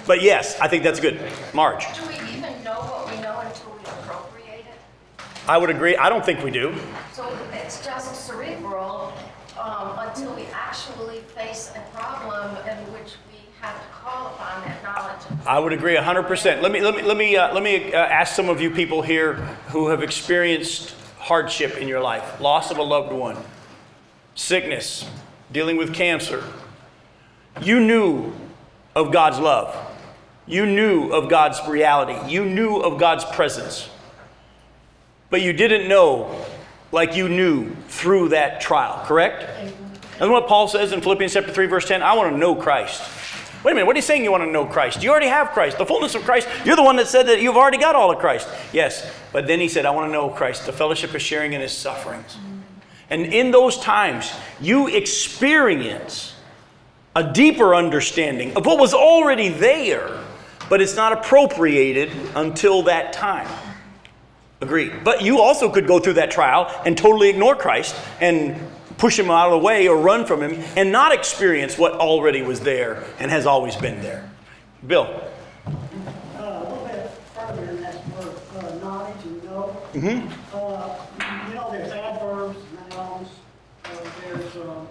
[0.05, 1.19] But yes, I think that's good.
[1.53, 5.23] Marge, Do we even know what we know until we appropriate it?
[5.47, 5.97] I would agree.
[5.97, 6.75] I don't think we do.
[7.13, 9.11] So it's just cerebral
[9.59, 13.34] um, until we actually face a problem in which we
[13.65, 15.21] have to call upon that knowledge.
[15.45, 16.61] I would agree 100%.
[16.61, 19.01] Let me, let me, let me, uh, let me uh, ask some of you people
[19.01, 19.35] here
[19.69, 23.37] who have experienced hardship in your life loss of a loved one,
[24.35, 25.09] sickness,
[25.51, 26.43] dealing with cancer.
[27.61, 28.33] You knew
[28.95, 29.75] of God's love,
[30.45, 33.89] you knew of God's reality, you knew of God's presence,
[35.29, 36.45] but you didn't know
[36.91, 39.43] like you knew through that trial, correct?
[40.19, 43.01] And what Paul says in Philippians chapter 3, verse 10 I want to know Christ.
[43.65, 45.01] Wait a minute, what are you saying you want to know Christ?
[45.01, 46.47] You already have Christ, the fullness of Christ.
[46.65, 48.47] You're the one that said that you've already got all of Christ.
[48.71, 51.61] Yes, but then he said, I want to know Christ, the fellowship of sharing in
[51.61, 52.37] his sufferings.
[53.09, 56.35] And in those times, you experience
[57.15, 60.15] a deeper understanding of what was already there,
[60.69, 63.47] but it's not appropriated until that time.
[64.61, 65.03] Agreed.
[65.03, 68.59] But you also could go through that trial and totally ignore Christ and
[68.97, 72.41] push him out of the way or run from him and not experience what already
[72.41, 74.29] was there and has always been there.
[74.87, 75.21] Bill.
[76.37, 76.65] Uh,
[78.15, 78.75] word, uh,
[79.43, 79.75] know.
[80.53, 80.95] Uh,
[81.49, 83.27] you know, there's adverbs, nouns,
[83.85, 83.89] uh,
[84.21, 84.87] there's, um,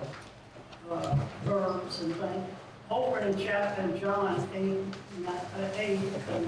[0.90, 2.48] uh, verbs and things.
[2.90, 4.78] Over in chapter, John eight,
[5.26, 5.32] uh,
[5.78, 5.98] eight,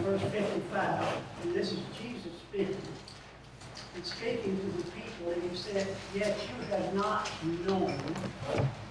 [0.05, 2.77] verse fifty-five, and this is Jesus speaking.
[3.97, 7.31] He's speaking to the people, and he said, yet you have not
[7.67, 7.99] known,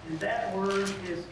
[0.07, 1.23] and that word is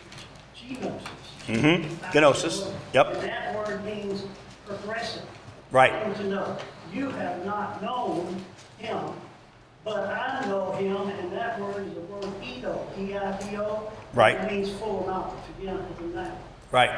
[0.56, 1.02] genosis.
[1.48, 2.18] Mm-hmm.
[2.18, 2.72] Gnosis.
[2.94, 3.08] Yep.
[3.16, 4.26] And that word means
[4.66, 5.26] progressive.
[5.72, 6.16] Right.
[6.16, 6.58] To know.
[6.94, 8.38] You have not known
[8.78, 9.00] him,
[9.84, 13.92] but I know him, and that word is the word Edo, E-I-D-O.
[14.14, 14.36] Right.
[14.36, 16.38] It means full knowledge, again, a noun,
[16.74, 16.90] Right.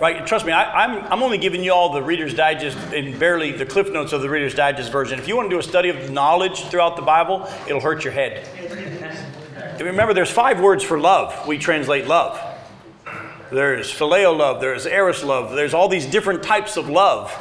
[0.00, 0.26] Right.
[0.26, 3.66] Trust me, I, I'm, I'm only giving you all the Reader's Digest and barely the
[3.66, 5.18] cliff notes of the Reader's Digest version.
[5.18, 8.14] If you want to do a study of knowledge throughout the Bible, it'll hurt your
[8.14, 8.48] head.
[9.54, 11.46] And remember, there's five words for love.
[11.46, 12.40] We translate love.
[13.52, 17.36] There's phileo love, there's eros love, there's all these different types of love.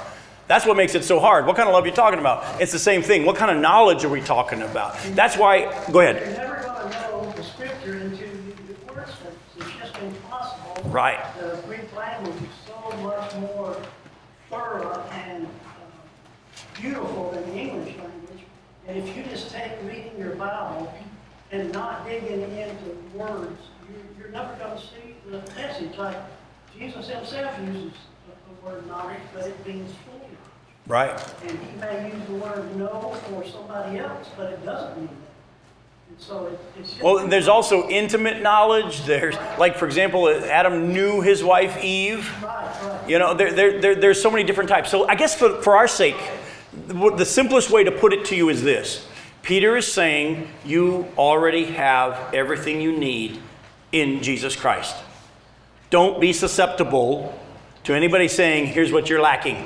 [0.47, 1.45] That's what makes it so hard.
[1.45, 2.59] What kind of love are you talking about?
[2.59, 3.23] It's the same thing.
[3.23, 4.97] What kind of knowledge are we talking about?
[5.11, 6.35] That's why, go ahead.
[6.35, 9.35] never going to know the scripture until you do the word study.
[9.59, 10.78] It's just impossible.
[10.91, 11.19] Right.
[11.39, 13.77] The Greek language is so much more
[14.49, 15.49] thorough and uh,
[16.81, 18.43] beautiful than the English language.
[18.87, 20.91] And if you just take reading your Bible
[21.51, 25.95] and not digging into words, you- you're never going to see the message.
[25.97, 26.17] Like
[26.77, 27.91] Jesus himself uses
[28.25, 30.37] the the word knowledge, but it means full knowledge.
[30.87, 31.33] Right.
[31.43, 35.28] And he may use the word know for somebody else, but it doesn't mean that.
[36.19, 37.03] And so it- it's just.
[37.03, 39.03] Well, there's also intimate knowledge.
[39.05, 42.29] There's, like, for example, Adam knew his wife Eve.
[42.43, 43.09] Right, right.
[43.09, 44.89] You know, there, there, there, there's so many different types.
[44.91, 46.17] So I guess for, for our sake,
[46.87, 49.07] the the simplest way to put it to you is this
[49.41, 53.39] Peter is saying you already have everything you need
[53.91, 54.95] in Jesus Christ.
[55.89, 57.33] Don't be susceptible
[57.85, 59.55] to anybody saying, here's what you're lacking.
[59.55, 59.63] Do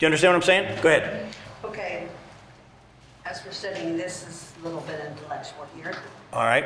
[0.00, 0.80] you understand what I'm saying?
[0.80, 1.26] Go ahead.
[1.64, 2.06] Okay,
[3.26, 5.94] as we're studying this is a little bit intellectual here.
[6.32, 6.64] All right.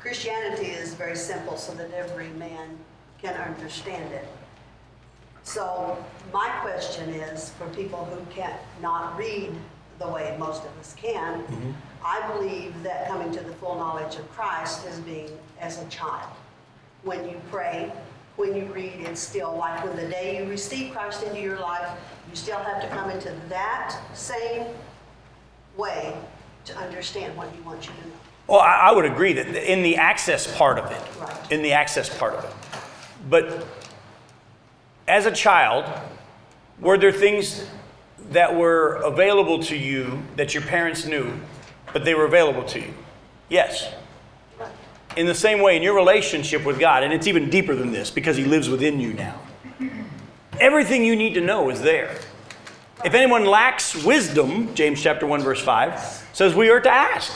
[0.00, 2.78] Christianity is very simple so that every man
[3.20, 4.26] can understand it.
[5.42, 5.96] So
[6.32, 9.52] my question is, for people who can't not read
[9.98, 11.70] the way most of us can, mm-hmm.
[12.04, 15.30] I believe that coming to the full knowledge of Christ is being
[15.60, 16.30] as a child.
[17.02, 17.92] When you pray,
[18.36, 21.88] when you read, it's still like when the day you receive Christ into your life,
[22.28, 24.66] you still have to come into that same
[25.76, 26.14] way
[26.66, 28.14] to understand what he wants you to know.
[28.48, 31.52] Well, I, I would agree that in the access part of it, Right.
[31.52, 32.52] in the access part of it.
[33.28, 33.66] But
[35.08, 35.84] as a child,
[36.80, 37.66] were there things
[38.30, 41.32] that were available to you that your parents knew,
[41.92, 42.94] but they were available to you?
[43.48, 43.92] Yes.
[45.16, 48.10] In the same way, in your relationship with God, and it's even deeper than this
[48.10, 49.40] because He lives within you now,
[50.60, 52.18] everything you need to know is there.
[53.04, 57.32] If anyone lacks wisdom, James chapter 1 verse 5 says we are to ask.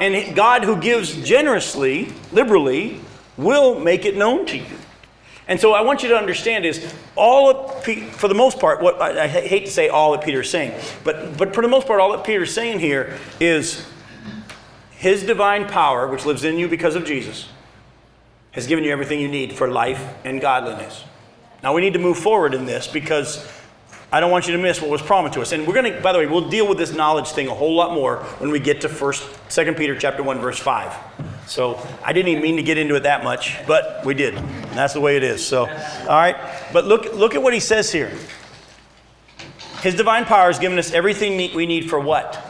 [0.00, 2.98] And God who gives generously, liberally,
[3.36, 4.78] will make it known to you.
[5.46, 9.02] And so I want you to understand is all of, for the most part, what
[9.02, 12.00] I, I hate to say all that Peter's saying, but, but for the most part,
[12.00, 13.86] all that Peter's saying here is
[14.92, 17.50] his divine power, which lives in you because of Jesus,
[18.52, 21.04] has given you everything you need for life and godliness.
[21.62, 23.46] Now we need to move forward in this because
[24.16, 25.52] I don't want you to miss what was promised to us.
[25.52, 27.74] And we're going to, by the way, we'll deal with this knowledge thing a whole
[27.74, 30.90] lot more when we get to First, Second Peter chapter one, verse five.
[31.46, 34.34] So I didn't even mean to get into it that much, but we did.
[34.34, 35.46] And that's the way it is.
[35.46, 36.34] So, all right.
[36.72, 38.10] But look, look at what he says here.
[39.82, 42.42] His divine power has given us everything we need for what?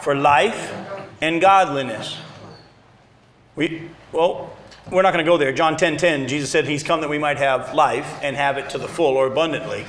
[0.00, 0.74] For life
[1.20, 2.16] and godliness.
[3.54, 4.56] We, well,
[4.90, 5.52] we're not going to go there.
[5.52, 8.70] John 10 10, Jesus said he's come that we might have life and have it
[8.70, 9.84] to the full or abundantly.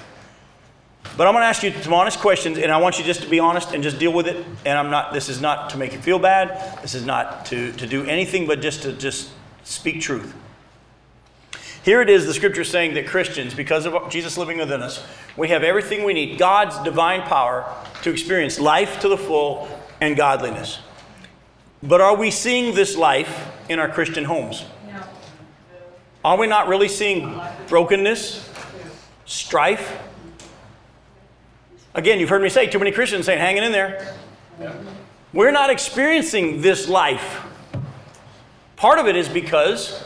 [1.18, 3.28] But I'm going to ask you some honest questions, and I want you just to
[3.28, 4.46] be honest and just deal with it.
[4.66, 6.80] And I'm not, this is not to make you feel bad.
[6.84, 9.32] This is not to, to do anything but just to just
[9.64, 10.36] speak truth.
[11.84, 15.04] Here it is, the scripture saying that Christians, because of Jesus living within us,
[15.36, 17.66] we have everything we need God's divine power
[18.04, 19.68] to experience life to the full
[20.00, 20.80] and godliness.
[21.82, 24.66] But are we seeing this life in our Christian homes?
[24.88, 25.02] No.
[26.24, 28.48] Are we not really seeing brokenness,
[29.26, 30.07] strife?
[31.98, 34.16] Again, you've heard me say too many Christians saying, hanging in there.
[35.34, 37.44] We're not experiencing this life.
[38.76, 40.06] Part of it is because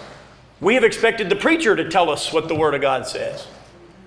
[0.61, 3.45] we have expected the preacher to tell us what the Word of God says.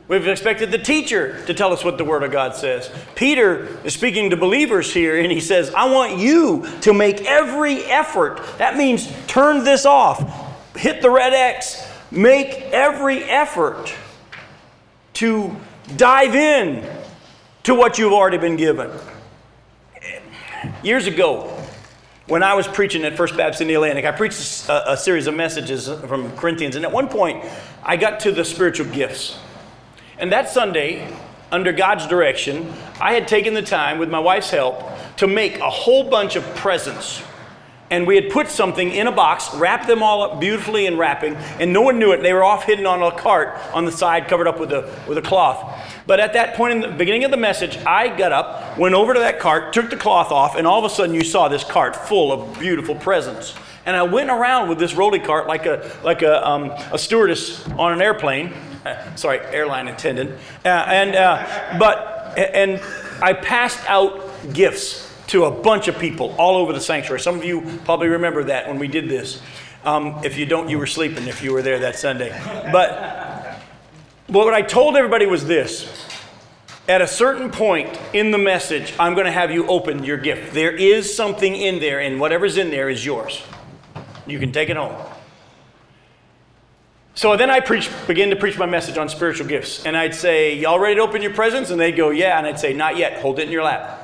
[0.09, 2.91] We've expected the teacher to tell us what the Word of God says.
[3.17, 7.85] Peter is speaking to believers here, and he says, I want you to make every
[7.85, 8.41] effort.
[8.57, 13.95] That means turn this off, hit the red X, make every effort
[15.15, 15.55] to
[15.99, 17.04] dive in
[17.65, 18.91] to what you've already been given.
[20.83, 21.51] Years ago,
[22.27, 25.27] when I was preaching at First Baptist in the Atlantic, I preached a, a series
[25.27, 27.45] of messages from Corinthians, and at one point,
[27.83, 29.39] I got to the spiritual gifts.
[30.19, 31.11] And that Sunday,
[31.51, 34.83] under God's direction, I had taken the time, with my wife's help,
[35.17, 37.23] to make a whole bunch of presents.
[37.91, 41.37] And we had put something in a box, wrapped them all up beautifully in wrapping,
[41.37, 42.23] and no one knew it.
[42.23, 45.19] They were off hidden on a cart on the side, covered up with a, with
[45.19, 45.81] a cloth.
[46.07, 49.15] But at that point in the beginning of the message, I got up, went over
[49.15, 51.65] to that cart, took the cloth off, and all of a sudden you saw this
[51.65, 53.55] cart full of beautiful presents.
[53.87, 57.69] And I went around with this rolly cart like a, like a, um, a stewardess
[57.71, 58.53] on an airplane.
[58.85, 60.31] Uh, sorry, airline attendant.
[60.65, 62.81] Uh, and, uh, but, and
[63.23, 67.19] I passed out gifts to a bunch of people all over the sanctuary.
[67.19, 69.43] Some of you probably remember that when we did this.
[69.85, 72.31] Um, if you don't, you were sleeping if you were there that Sunday.
[72.71, 73.59] But
[74.29, 76.07] what I told everybody was this.
[76.87, 80.55] At a certain point in the message, I'm going to have you open your gift.
[80.55, 83.43] There is something in there, and whatever's in there is yours.
[84.29, 84.95] You can take it home.
[87.17, 89.85] So then I preach, begin to preach my message on spiritual gifts.
[89.85, 91.71] And I'd say, Y'all ready to open your presents?
[91.71, 92.39] And they'd go, Yeah.
[92.39, 93.21] And I'd say, Not yet.
[93.21, 94.03] Hold it in your lap.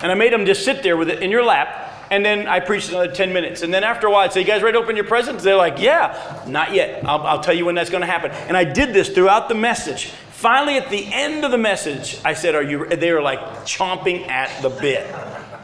[0.00, 1.84] And I made them just sit there with it in your lap.
[2.10, 3.62] And then I preached another 10 minutes.
[3.62, 5.44] And then after a while, I'd say, You guys ready to open your presents?
[5.44, 6.42] They're like, Yeah.
[6.46, 7.04] Not yet.
[7.04, 8.30] I'll, I'll tell you when that's going to happen.
[8.30, 10.06] And I did this throughout the message.
[10.30, 12.86] Finally, at the end of the message, I said, Are you?
[12.86, 15.06] They were like chomping at the bit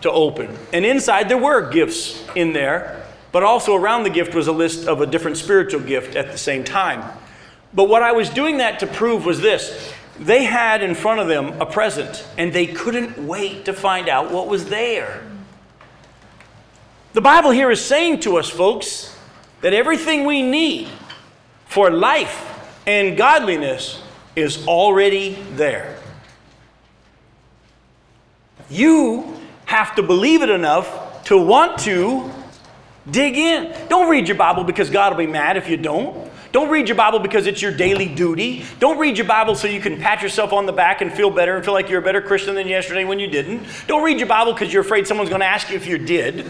[0.02, 0.54] to open.
[0.72, 3.02] And inside, there were gifts in there.
[3.32, 6.38] But also around the gift was a list of a different spiritual gift at the
[6.38, 7.02] same time.
[7.72, 11.28] But what I was doing that to prove was this they had in front of
[11.28, 15.22] them a present, and they couldn't wait to find out what was there.
[17.12, 19.16] The Bible here is saying to us, folks,
[19.60, 20.88] that everything we need
[21.66, 22.50] for life
[22.86, 24.02] and godliness
[24.36, 25.98] is already there.
[28.68, 29.36] You
[29.66, 32.30] have to believe it enough to want to
[33.10, 33.74] Dig in.
[33.88, 36.30] Don't read your Bible because God will be mad if you don't.
[36.54, 38.64] Don't read your Bible because it's your daily duty.
[38.78, 41.56] Don't read your Bible so you can pat yourself on the back and feel better
[41.56, 43.66] and feel like you're a better Christian than yesterday when you didn't.
[43.88, 46.48] Don't read your Bible because you're afraid someone's going to ask you if you did.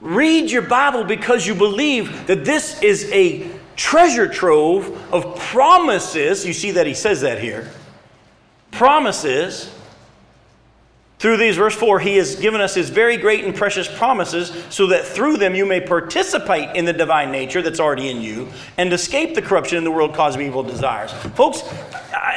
[0.00, 6.44] Read your Bible because you believe that this is a treasure trove of promises.
[6.44, 7.70] You see that he says that here.
[8.72, 9.72] Promises
[11.22, 14.88] through these, verse 4, he has given us his very great and precious promises so
[14.88, 18.92] that through them you may participate in the divine nature that's already in you and
[18.92, 21.12] escape the corruption in the world caused by evil desires.
[21.36, 21.62] Folks,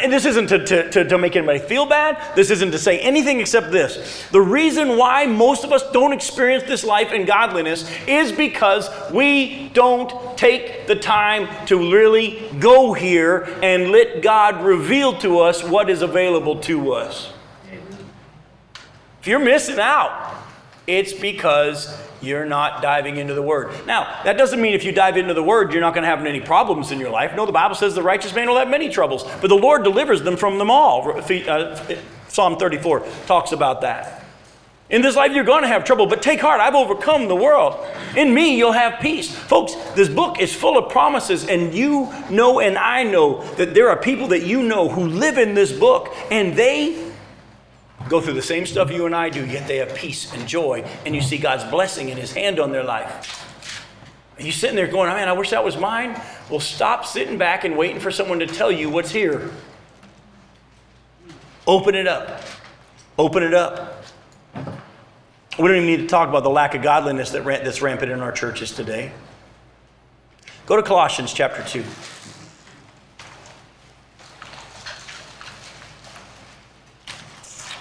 [0.03, 2.36] and this isn't to, to, to, to make anybody feel bad.
[2.36, 4.27] This isn't to say anything except this.
[4.29, 9.69] The reason why most of us don't experience this life in godliness is because we
[9.69, 15.89] don't take the time to really go here and let God reveal to us what
[15.89, 17.31] is available to us.
[19.26, 20.36] If you're missing out,
[20.86, 23.73] it's because you're not diving into the Word.
[23.88, 26.23] Now, that doesn't mean if you dive into the Word, you're not going to have
[26.23, 27.36] any problems in your life.
[27.36, 30.21] No, the Bible says the righteous man will have many troubles, but the Lord delivers
[30.21, 31.19] them from them all.
[31.19, 31.95] Uh,
[32.28, 34.23] Psalm 34 talks about that.
[34.91, 37.84] In this life, you're going to have trouble, but take heart, I've overcome the world.
[38.15, 39.34] In me, you'll have peace.
[39.34, 43.89] Folks, this book is full of promises, and you know, and I know that there
[43.89, 47.05] are people that you know who live in this book, and they
[48.10, 50.86] go through the same stuff you and I do, yet they have peace and joy,
[51.06, 53.43] and you see God's blessing in His hand on their life.
[54.38, 56.20] You sitting there going, man, I wish that was mine?
[56.49, 59.49] Well, stop sitting back and waiting for someone to tell you what's here.
[61.66, 62.41] Open it up.
[63.18, 64.03] Open it up.
[65.58, 68.20] We don't even need to talk about the lack of godliness that, that's rampant in
[68.20, 69.14] our churches today.
[70.66, 71.84] Go to Colossians chapter 2.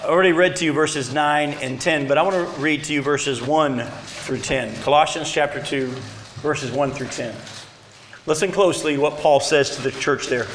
[0.05, 2.92] I already read to you verses 9 and 10, but I want to read to
[2.92, 4.82] you verses 1 through 10.
[4.82, 5.86] Colossians chapter 2,
[6.42, 7.34] verses 1 through 10.
[8.26, 10.44] Listen closely what Paul says to the church there.
[10.44, 10.50] He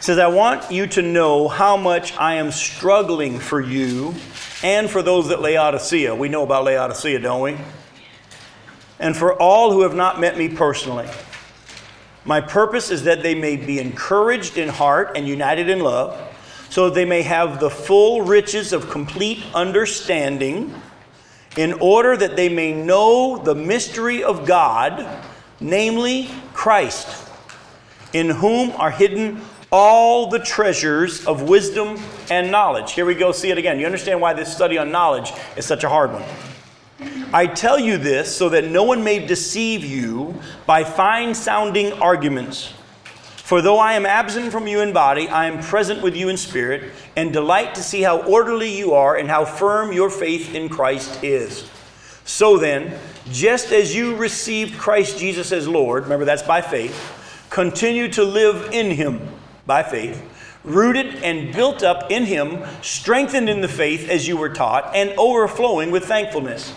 [0.00, 4.14] says, I want you to know how much I am struggling for you
[4.62, 6.14] and for those at Laodicea.
[6.14, 7.56] We know about Laodicea, don't we?
[8.98, 11.08] And for all who have not met me personally.
[12.26, 16.28] My purpose is that they may be encouraged in heart and united in love
[16.72, 20.74] so they may have the full riches of complete understanding,
[21.58, 25.06] in order that they may know the mystery of God,
[25.60, 27.28] namely Christ,
[28.14, 31.98] in whom are hidden all the treasures of wisdom
[32.30, 32.92] and knowledge.
[32.92, 33.78] Here we go, see it again.
[33.78, 36.24] You understand why this study on knowledge is such a hard one.
[37.34, 42.72] I tell you this so that no one may deceive you by fine sounding arguments
[43.42, 46.36] for though I am absent from you in body, I am present with you in
[46.36, 50.68] spirit, and delight to see how orderly you are and how firm your faith in
[50.68, 51.68] Christ is.
[52.24, 52.96] So then,
[53.32, 58.72] just as you received Christ Jesus as Lord, remember that's by faith, continue to live
[58.72, 59.28] in him
[59.66, 60.22] by faith,
[60.62, 65.10] rooted and built up in him, strengthened in the faith as you were taught, and
[65.18, 66.72] overflowing with thankfulness.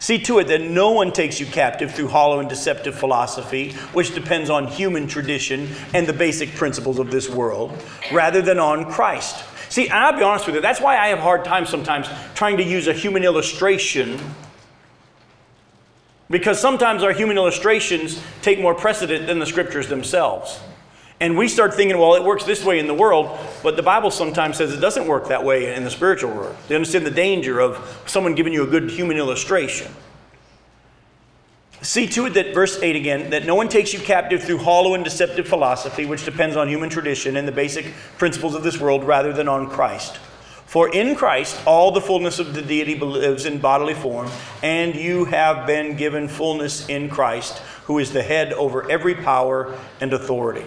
[0.00, 4.14] See to it that no one takes you captive through hollow and deceptive philosophy, which
[4.14, 7.70] depends on human tradition and the basic principles of this world,
[8.10, 9.44] rather than on Christ.
[9.68, 12.56] See, and I'll be honest with you, that's why I have hard time sometimes trying
[12.56, 14.18] to use a human illustration.
[16.30, 20.60] Because sometimes our human illustrations take more precedent than the scriptures themselves.
[21.20, 24.10] And we start thinking, well, it works this way in the world, but the Bible
[24.10, 26.56] sometimes says it doesn't work that way in the spiritual world.
[26.66, 29.92] They understand the danger of someone giving you a good human illustration.
[31.82, 34.94] See to it that, verse 8 again, that no one takes you captive through hollow
[34.94, 39.04] and deceptive philosophy, which depends on human tradition and the basic principles of this world
[39.04, 40.18] rather than on Christ.
[40.66, 44.30] For in Christ all the fullness of the deity lives in bodily form,
[44.62, 49.76] and you have been given fullness in Christ, who is the head over every power
[50.00, 50.64] and authority.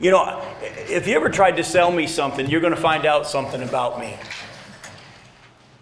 [0.00, 3.26] You know, if you ever tried to sell me something, you're going to find out
[3.26, 4.16] something about me.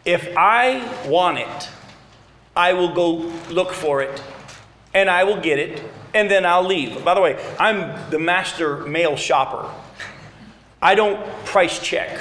[0.05, 1.69] If I want it,
[2.57, 4.23] I will go look for it
[4.93, 5.83] and I will get it
[6.15, 7.05] and then I'll leave.
[7.05, 9.71] By the way, I'm the master male shopper.
[10.83, 12.21] I don't price check,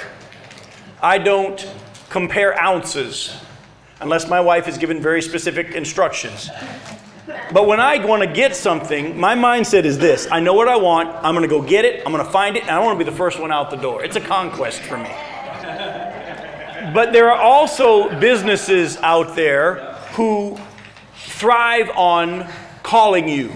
[1.02, 1.66] I don't
[2.10, 3.34] compare ounces
[4.00, 6.50] unless my wife has given very specific instructions.
[7.52, 10.76] But when I want to get something, my mindset is this I know what I
[10.76, 12.98] want, I'm going to go get it, I'm going to find it, and I want
[12.98, 14.04] to be the first one out the door.
[14.04, 15.10] It's a conquest for me.
[16.94, 20.58] But there are also businesses out there who
[21.14, 22.48] thrive on
[22.82, 23.52] calling you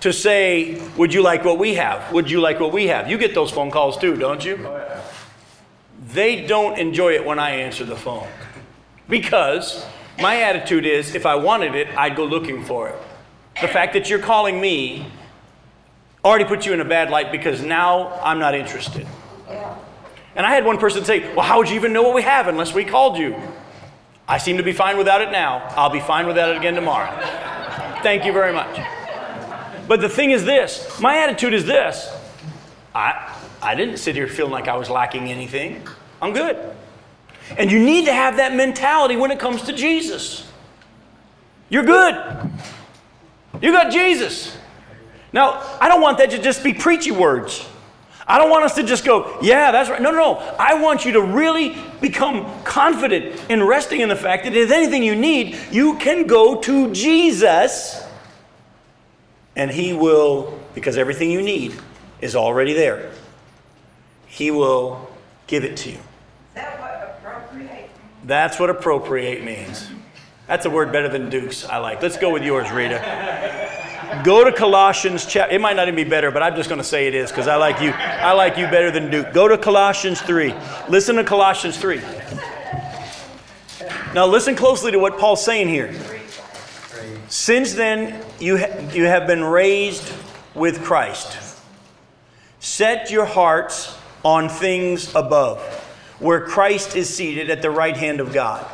[0.00, 2.12] to say, Would you like what we have?
[2.12, 3.08] Would you like what we have?
[3.08, 4.58] You get those phone calls too, don't you?
[4.66, 5.04] Oh,
[6.12, 8.28] they don't enjoy it when I answer the phone
[9.08, 9.84] because
[10.20, 12.96] My attitude is if I wanted it, I'd go looking for it.
[13.60, 15.06] The fact that you're calling me
[16.24, 19.06] already put you in a bad light because now I'm not interested.
[20.34, 22.48] And I had one person say, Well, how would you even know what we have
[22.48, 23.36] unless we called you?
[24.26, 25.66] I seem to be fine without it now.
[25.70, 27.10] I'll be fine without it again tomorrow.
[28.02, 28.78] Thank you very much.
[29.88, 32.12] But the thing is this my attitude is this
[32.94, 35.86] I, I didn't sit here feeling like I was lacking anything.
[36.20, 36.56] I'm good.
[37.56, 40.50] And you need to have that mentality when it comes to Jesus.
[41.68, 42.14] You're good.
[43.60, 44.56] You got Jesus.
[45.32, 47.68] Now, I don't want that to just be preachy words.
[48.26, 50.00] I don't want us to just go, yeah, that's right.
[50.00, 50.56] No, no, no.
[50.58, 55.02] I want you to really become confident in resting in the fact that if anything
[55.02, 58.02] you need, you can go to Jesus
[59.56, 61.74] and He will, because everything you need
[62.20, 63.10] is already there,
[64.26, 65.10] He will
[65.46, 65.98] give it to you.
[68.28, 69.88] That's what appropriate means.
[70.46, 72.02] That's a word better than Duke's, I like.
[72.02, 74.20] Let's go with yours, Rita.
[74.22, 75.54] Go to Colossians chapter.
[75.54, 77.48] It might not even be better, but I'm just going to say it is because
[77.48, 77.88] I like you.
[77.90, 79.32] I like you better than Duke.
[79.32, 80.54] Go to Colossians 3.
[80.90, 82.02] Listen to Colossians 3.
[84.12, 85.94] Now listen closely to what Paul's saying here.
[87.28, 90.12] Since then you ha- you have been raised
[90.54, 91.62] with Christ.
[92.60, 95.62] Set your hearts on things above,
[96.18, 98.66] where Christ is seated at the right hand of God.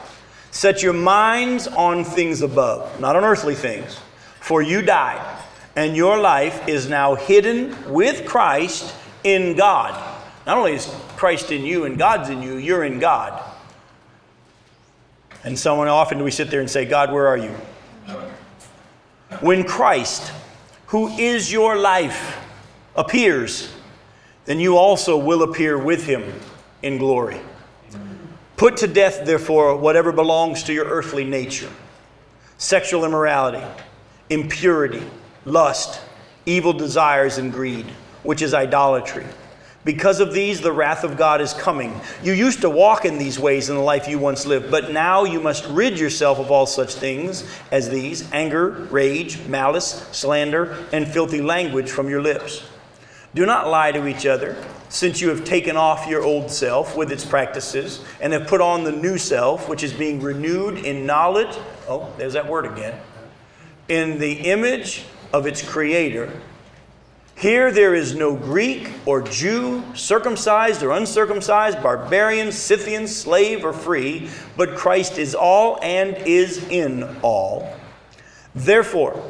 [0.51, 3.99] Set your minds on things above, not on earthly things.
[4.41, 5.43] For you died,
[5.75, 10.01] and your life is now hidden with Christ in God.
[10.47, 13.43] Not only is Christ in you and God's in you, you're in God.
[15.43, 17.51] And so often we sit there and say, God, where are you?
[19.41, 20.33] When Christ,
[20.87, 22.39] who is your life,
[22.95, 23.75] appears,
[24.45, 26.23] then you also will appear with him
[26.85, 27.41] in glory.
[28.57, 31.71] Put to death, therefore, whatever belongs to your earthly nature
[32.57, 33.63] sexual immorality,
[34.31, 35.03] impurity,
[35.45, 36.01] lust,
[36.47, 37.85] evil desires, and greed,
[38.23, 39.27] which is idolatry.
[39.85, 42.01] Because of these, the wrath of God is coming.
[42.23, 45.25] You used to walk in these ways in the life you once lived, but now
[45.25, 51.07] you must rid yourself of all such things as these anger, rage, malice, slander, and
[51.07, 52.63] filthy language from your lips.
[53.35, 54.57] Do not lie to each other,
[54.95, 58.85] since you have taken off your old self with its practices and have put on
[58.85, 61.53] the new self, which is being renewed in knowledge.
[61.89, 62.97] Oh, there's that word again.
[63.89, 66.31] In the image of its creator.
[67.37, 74.29] Here there is no Greek or Jew, circumcised or uncircumcised, barbarian, Scythian, slave or free,
[74.57, 77.75] but Christ is all and is in all.
[78.55, 79.21] Therefore,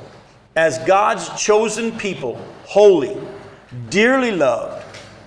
[0.54, 3.16] as God's chosen people, holy,
[3.88, 4.73] dearly loved,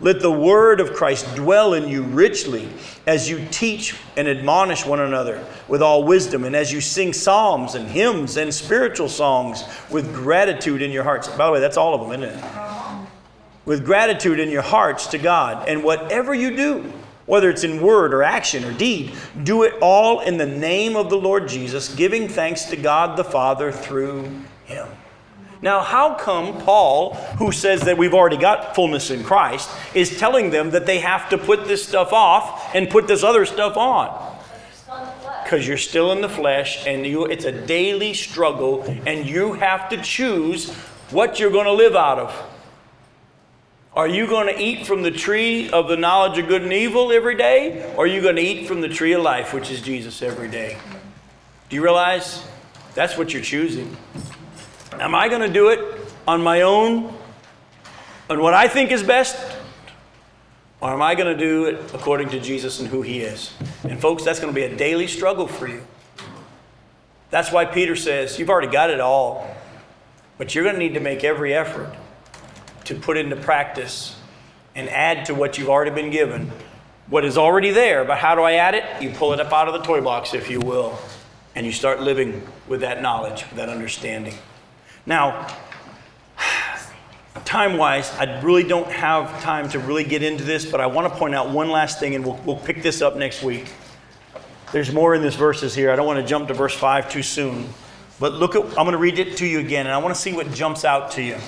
[0.00, 2.68] Let the word of Christ dwell in you richly
[3.06, 7.74] as you teach and admonish one another with all wisdom, and as you sing psalms
[7.74, 11.26] and hymns and spiritual songs with gratitude in your hearts.
[11.28, 12.44] By the way, that's all of them, isn't it?
[13.64, 15.68] With gratitude in your hearts to God.
[15.68, 16.92] And whatever you do,
[17.26, 21.10] whether it's in word or action or deed, do it all in the name of
[21.10, 24.30] the Lord Jesus, giving thanks to God the Father through
[24.64, 24.88] him.
[25.60, 30.50] Now, how come Paul, who says that we've already got fullness in Christ, is telling
[30.50, 34.36] them that they have to put this stuff off and put this other stuff on?
[35.42, 39.88] Because you're still in the flesh and you, it's a daily struggle, and you have
[39.88, 40.70] to choose
[41.10, 42.44] what you're going to live out of.
[43.94, 47.10] Are you going to eat from the tree of the knowledge of good and evil
[47.10, 47.92] every day?
[47.96, 50.48] Or are you going to eat from the tree of life, which is Jesus, every
[50.48, 50.78] day?
[51.68, 52.46] Do you realize
[52.94, 53.96] that's what you're choosing?
[54.92, 55.80] Am I going to do it
[56.26, 57.14] on my own,
[58.28, 59.56] on what I think is best?
[60.80, 63.52] Or am I going to do it according to Jesus and who He is?
[63.84, 65.82] And, folks, that's going to be a daily struggle for you.
[67.30, 69.54] That's why Peter says, You've already got it all,
[70.38, 71.94] but you're going to need to make every effort
[72.84, 74.16] to put into practice
[74.74, 76.50] and add to what you've already been given.
[77.08, 78.84] What is already there, but how do I add it?
[79.02, 80.98] You pull it up out of the toy box, if you will,
[81.54, 84.34] and you start living with that knowledge, with that understanding.
[85.08, 85.48] Now,
[87.46, 91.10] time wise, I really don't have time to really get into this, but I want
[91.10, 93.72] to point out one last thing, and we'll, we'll pick this up next week.
[94.70, 95.90] There's more in these verses here.
[95.90, 97.70] I don't want to jump to verse 5 too soon.
[98.20, 100.20] But look at, I'm going to read it to you again, and I want to
[100.20, 101.38] see what jumps out to you.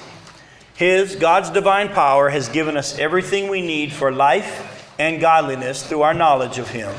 [0.75, 6.01] His, God's divine power, has given us everything we need for life and godliness through
[6.01, 6.91] our knowledge of Him,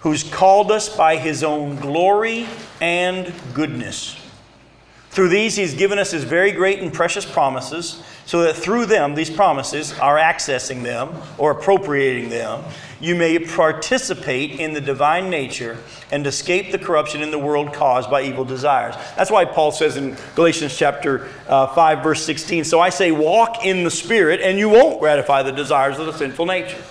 [0.00, 2.46] who's called us by His own glory
[2.82, 4.20] and goodness.
[5.14, 9.14] Through these, He's given us His very great and precious promises, so that through them,
[9.14, 12.64] these promises, are accessing them or appropriating them,
[12.98, 15.78] you may participate in the divine nature
[16.10, 18.96] and escape the corruption in the world caused by evil desires.
[19.16, 23.64] That's why Paul says in Galatians chapter uh, 5, verse 16, So I say, walk
[23.64, 26.82] in the Spirit, and you won't gratify the desires of the sinful nature.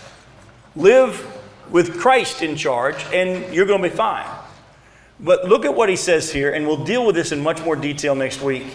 [0.78, 1.28] Live
[1.70, 4.43] with Christ in charge, and you're going to be fine.
[5.20, 7.76] But look at what he says here, and we'll deal with this in much more
[7.76, 8.66] detail next week.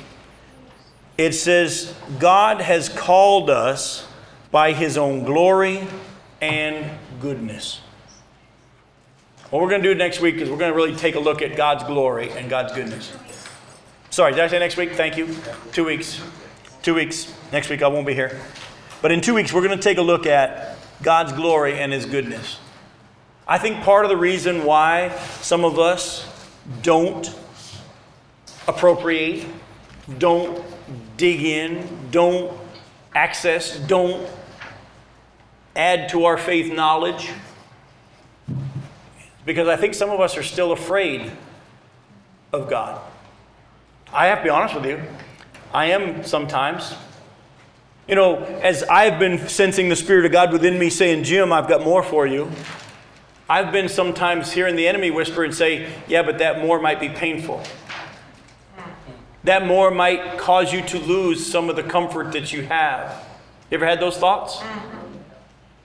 [1.16, 4.06] It says, God has called us
[4.50, 5.86] by his own glory
[6.40, 7.80] and goodness.
[9.50, 11.42] What we're going to do next week is we're going to really take a look
[11.42, 13.16] at God's glory and God's goodness.
[14.10, 14.92] Sorry, did I say next week?
[14.92, 15.34] Thank you.
[15.72, 16.20] Two weeks.
[16.82, 17.34] Two weeks.
[17.52, 18.40] Next week I won't be here.
[19.00, 22.04] But in two weeks, we're going to take a look at God's glory and his
[22.04, 22.58] goodness.
[23.50, 25.08] I think part of the reason why
[25.40, 26.28] some of us
[26.82, 27.34] don't
[28.66, 29.46] appropriate,
[30.18, 30.62] don't
[31.16, 32.52] dig in, don't
[33.14, 34.28] access, don't
[35.74, 37.30] add to our faith knowledge,
[39.46, 41.32] because I think some of us are still afraid
[42.52, 43.00] of God.
[44.12, 45.00] I have to be honest with you.
[45.72, 46.94] I am sometimes.
[48.06, 51.68] You know, as I've been sensing the Spirit of God within me saying, Jim, I've
[51.68, 52.50] got more for you,
[53.48, 57.08] I've been sometimes hearing the enemy whisper and say, Yeah, but that more might be
[57.08, 57.62] painful.
[59.44, 63.24] That more might cause you to lose some of the comfort that you have.
[63.70, 64.62] You ever had those thoughts?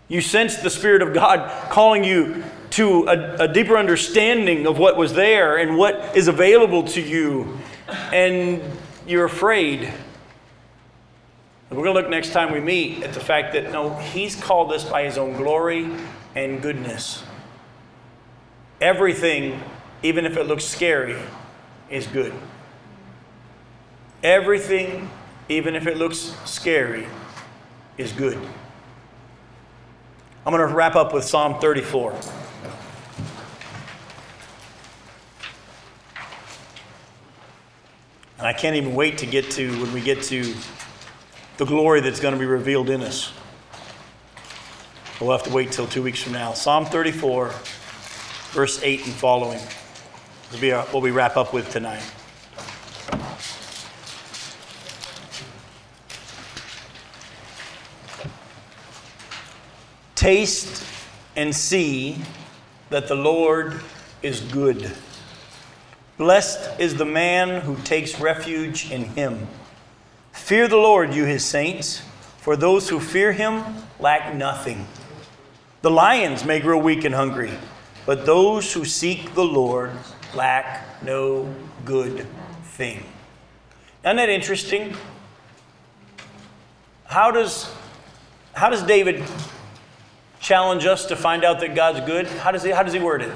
[0.10, 4.98] You sense the Spirit of God calling you to a, a, deeper understanding of what
[4.98, 7.58] was there and what is available to you,
[8.12, 8.62] and
[9.08, 9.94] you're afraid.
[11.70, 14.74] We're going to look next time we meet at the fact that no, He's called
[14.74, 15.90] us by His own glory
[16.36, 17.24] and goodness.
[18.84, 19.62] Everything,
[20.02, 21.16] even if it looks scary,
[21.90, 22.34] is good.
[24.22, 25.10] Everything,
[25.48, 27.08] even if it looks scary,
[27.98, 28.38] is good.
[30.46, 32.12] I'm going to wrap up with Psalm 34.
[38.38, 40.54] And I can't even wait to get to when we get to
[41.56, 43.32] the glory that's going to be revealed in us.
[45.22, 46.52] We'll have to wait till two weeks from now.
[46.52, 47.54] Psalm 34
[48.54, 49.60] verse 8 and following
[50.52, 52.04] will be uh, what we wrap up with tonight.
[60.14, 60.86] Taste
[61.36, 62.22] and see
[62.92, 63.82] that the Lord
[64.22, 64.92] is good.
[66.20, 69.48] Blessed is the man who takes refuge in him.
[70.32, 72.04] Fear the Lord, you his saints,
[72.38, 73.64] for those who fear him
[74.00, 74.86] lack nothing.
[75.82, 77.52] The lions may grow weak and hungry
[78.06, 79.92] but those who seek the Lord
[80.36, 81.54] lack no
[81.86, 82.26] good
[82.64, 83.04] thing.
[84.04, 84.96] Isn't that interesting?
[87.06, 87.72] How does,
[88.54, 89.24] how does David
[90.40, 92.28] challenge us to find out that God's good?
[92.28, 93.32] How does he, how does he word it?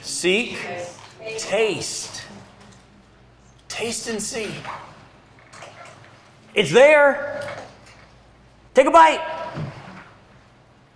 [0.00, 0.58] Seek,
[1.38, 2.24] taste.
[3.68, 4.50] Taste and see.
[6.54, 7.48] It's there.
[8.74, 9.20] Take a bite.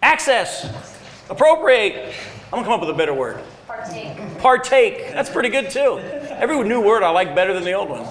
[0.03, 0.98] Access.
[1.31, 2.15] Appropriate.
[2.47, 3.41] I'm gonna come up with a better word.
[3.67, 4.39] Partake.
[4.39, 5.13] Partake.
[5.13, 5.99] That's pretty good too.
[5.99, 8.07] Every new word I like better than the old one.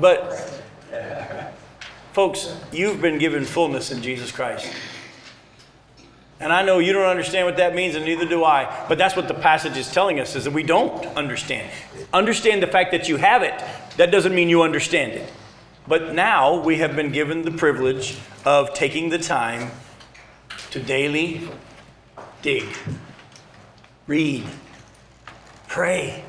[0.00, 0.62] But,
[2.12, 4.72] folks, you've been given fullness in Jesus Christ.
[6.38, 8.84] And I know you don't understand what that means, and neither do I.
[8.88, 11.70] But that's what the passage is telling us: is that we don't understand.
[12.12, 13.54] Understand the fact that you have it.
[13.96, 15.32] That doesn't mean you understand it.
[15.88, 19.70] But now we have been given the privilege of taking the time
[20.72, 21.48] to daily
[22.46, 22.68] dig,
[24.06, 24.44] read,
[25.66, 26.22] pray,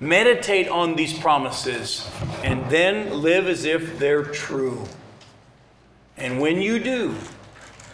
[0.00, 2.10] meditate on these promises,
[2.42, 4.84] and then live as if they're true.
[6.16, 7.14] And when you do,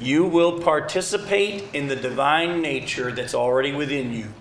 [0.01, 4.33] you will participate in the divine nature that's already within you.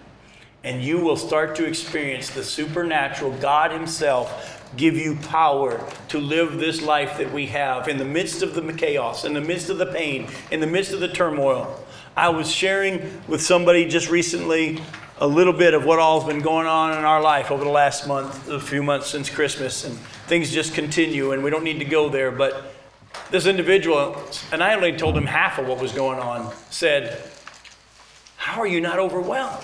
[0.63, 6.59] And you will start to experience the supernatural God Himself give you power to live
[6.59, 9.77] this life that we have in the midst of the chaos, in the midst of
[9.79, 11.83] the pain, in the midst of the turmoil.
[12.17, 14.81] I was sharing with somebody just recently
[15.19, 18.07] a little bit of what all's been going on in our life over the last
[18.07, 19.95] month, a few months since Christmas, and
[20.25, 22.31] things just continue, and we don't need to go there.
[22.31, 22.73] But
[23.29, 24.19] this individual,
[24.51, 27.21] and I only told him half of what was going on, said,
[28.35, 29.63] How are you not overwhelmed?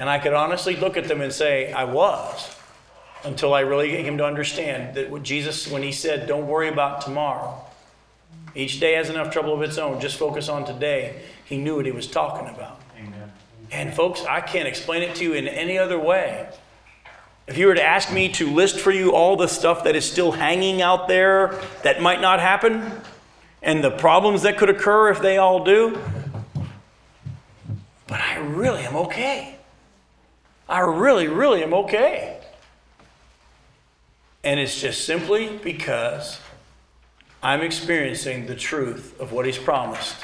[0.00, 2.56] And I could honestly look at them and say, I was,
[3.22, 7.00] until I really came to understand that what Jesus, when he said, Don't worry about
[7.00, 7.64] tomorrow,
[8.54, 11.86] each day has enough trouble of its own, just focus on today, he knew what
[11.86, 12.80] he was talking about.
[12.98, 13.32] Amen.
[13.70, 16.48] And folks, I can't explain it to you in any other way.
[17.46, 20.10] If you were to ask me to list for you all the stuff that is
[20.10, 22.92] still hanging out there that might not happen,
[23.62, 25.98] and the problems that could occur if they all do,
[28.06, 29.56] but I really am okay.
[30.68, 32.40] I really, really am okay.
[34.44, 36.40] And it's just simply because
[37.42, 40.16] I'm experiencing the truth of what He's promised.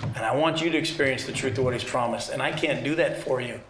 [0.00, 2.30] And I want you to experience the truth of what He's promised.
[2.30, 3.60] And I can't do that for you.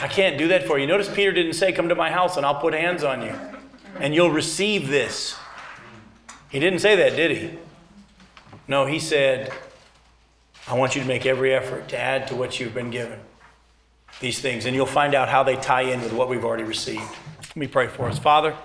[0.00, 0.86] I can't do that for you.
[0.86, 3.34] Notice Peter didn't say, Come to my house and I'll put hands on you
[3.98, 5.36] and you'll receive this.
[6.50, 7.58] He didn't say that, did he?
[8.66, 9.52] No, he said,
[10.66, 13.20] I want you to make every effort to add to what you've been given.
[14.20, 17.02] These things, and you'll find out how they tie in with what we've already received.
[17.40, 18.18] Let me pray for us.
[18.18, 18.56] Father,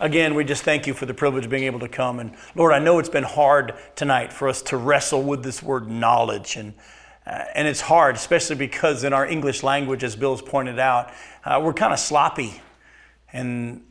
[0.00, 2.20] again, we just thank you for the privilege of being able to come.
[2.20, 5.88] And Lord, I know it's been hard tonight for us to wrestle with this word
[5.88, 6.56] knowledge.
[6.56, 6.74] And,
[7.26, 11.12] uh, and it's hard, especially because in our English language, as Bill's pointed out,
[11.44, 12.60] uh, we're kind of sloppy.
[13.32, 13.82] And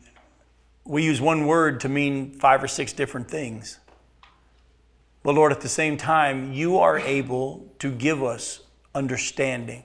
[0.85, 3.79] we use one word to mean five or six different things.
[5.23, 8.61] But Lord, at the same time, you are able to give us
[8.95, 9.83] understanding.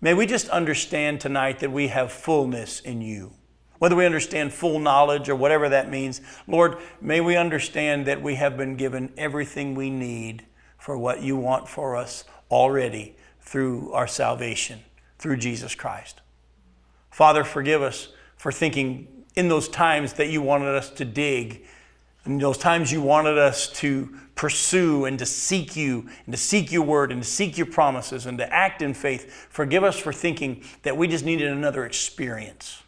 [0.00, 3.34] May we just understand tonight that we have fullness in you.
[3.80, 8.34] Whether we understand full knowledge or whatever that means, Lord, may we understand that we
[8.34, 10.44] have been given everything we need
[10.76, 14.80] for what you want for us already through our salvation,
[15.18, 16.20] through Jesus Christ.
[17.10, 21.64] Father, forgive us for thinking in those times that you wanted us to dig,
[22.26, 26.70] in those times you wanted us to pursue and to seek you, and to seek
[26.70, 29.48] your word, and to seek your promises, and to act in faith.
[29.48, 32.79] Forgive us for thinking that we just needed another experience.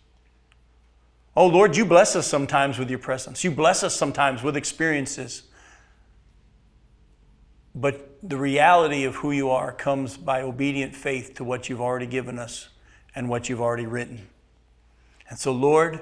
[1.35, 3.43] Oh Lord, you bless us sometimes with your presence.
[3.43, 5.45] You bless us sometimes with experiences.
[7.75, 12.07] But the reality of who you are comes by obedient faith to what you've already
[12.07, 12.69] given us
[13.15, 14.29] and what you've already written.
[15.31, 16.01] And so, Lord,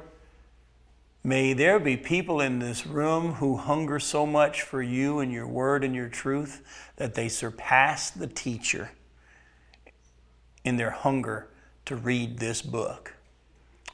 [1.22, 5.46] may there be people in this room who hunger so much for you and your
[5.46, 8.90] word and your truth that they surpass the teacher
[10.64, 11.48] in their hunger
[11.84, 13.14] to read this book.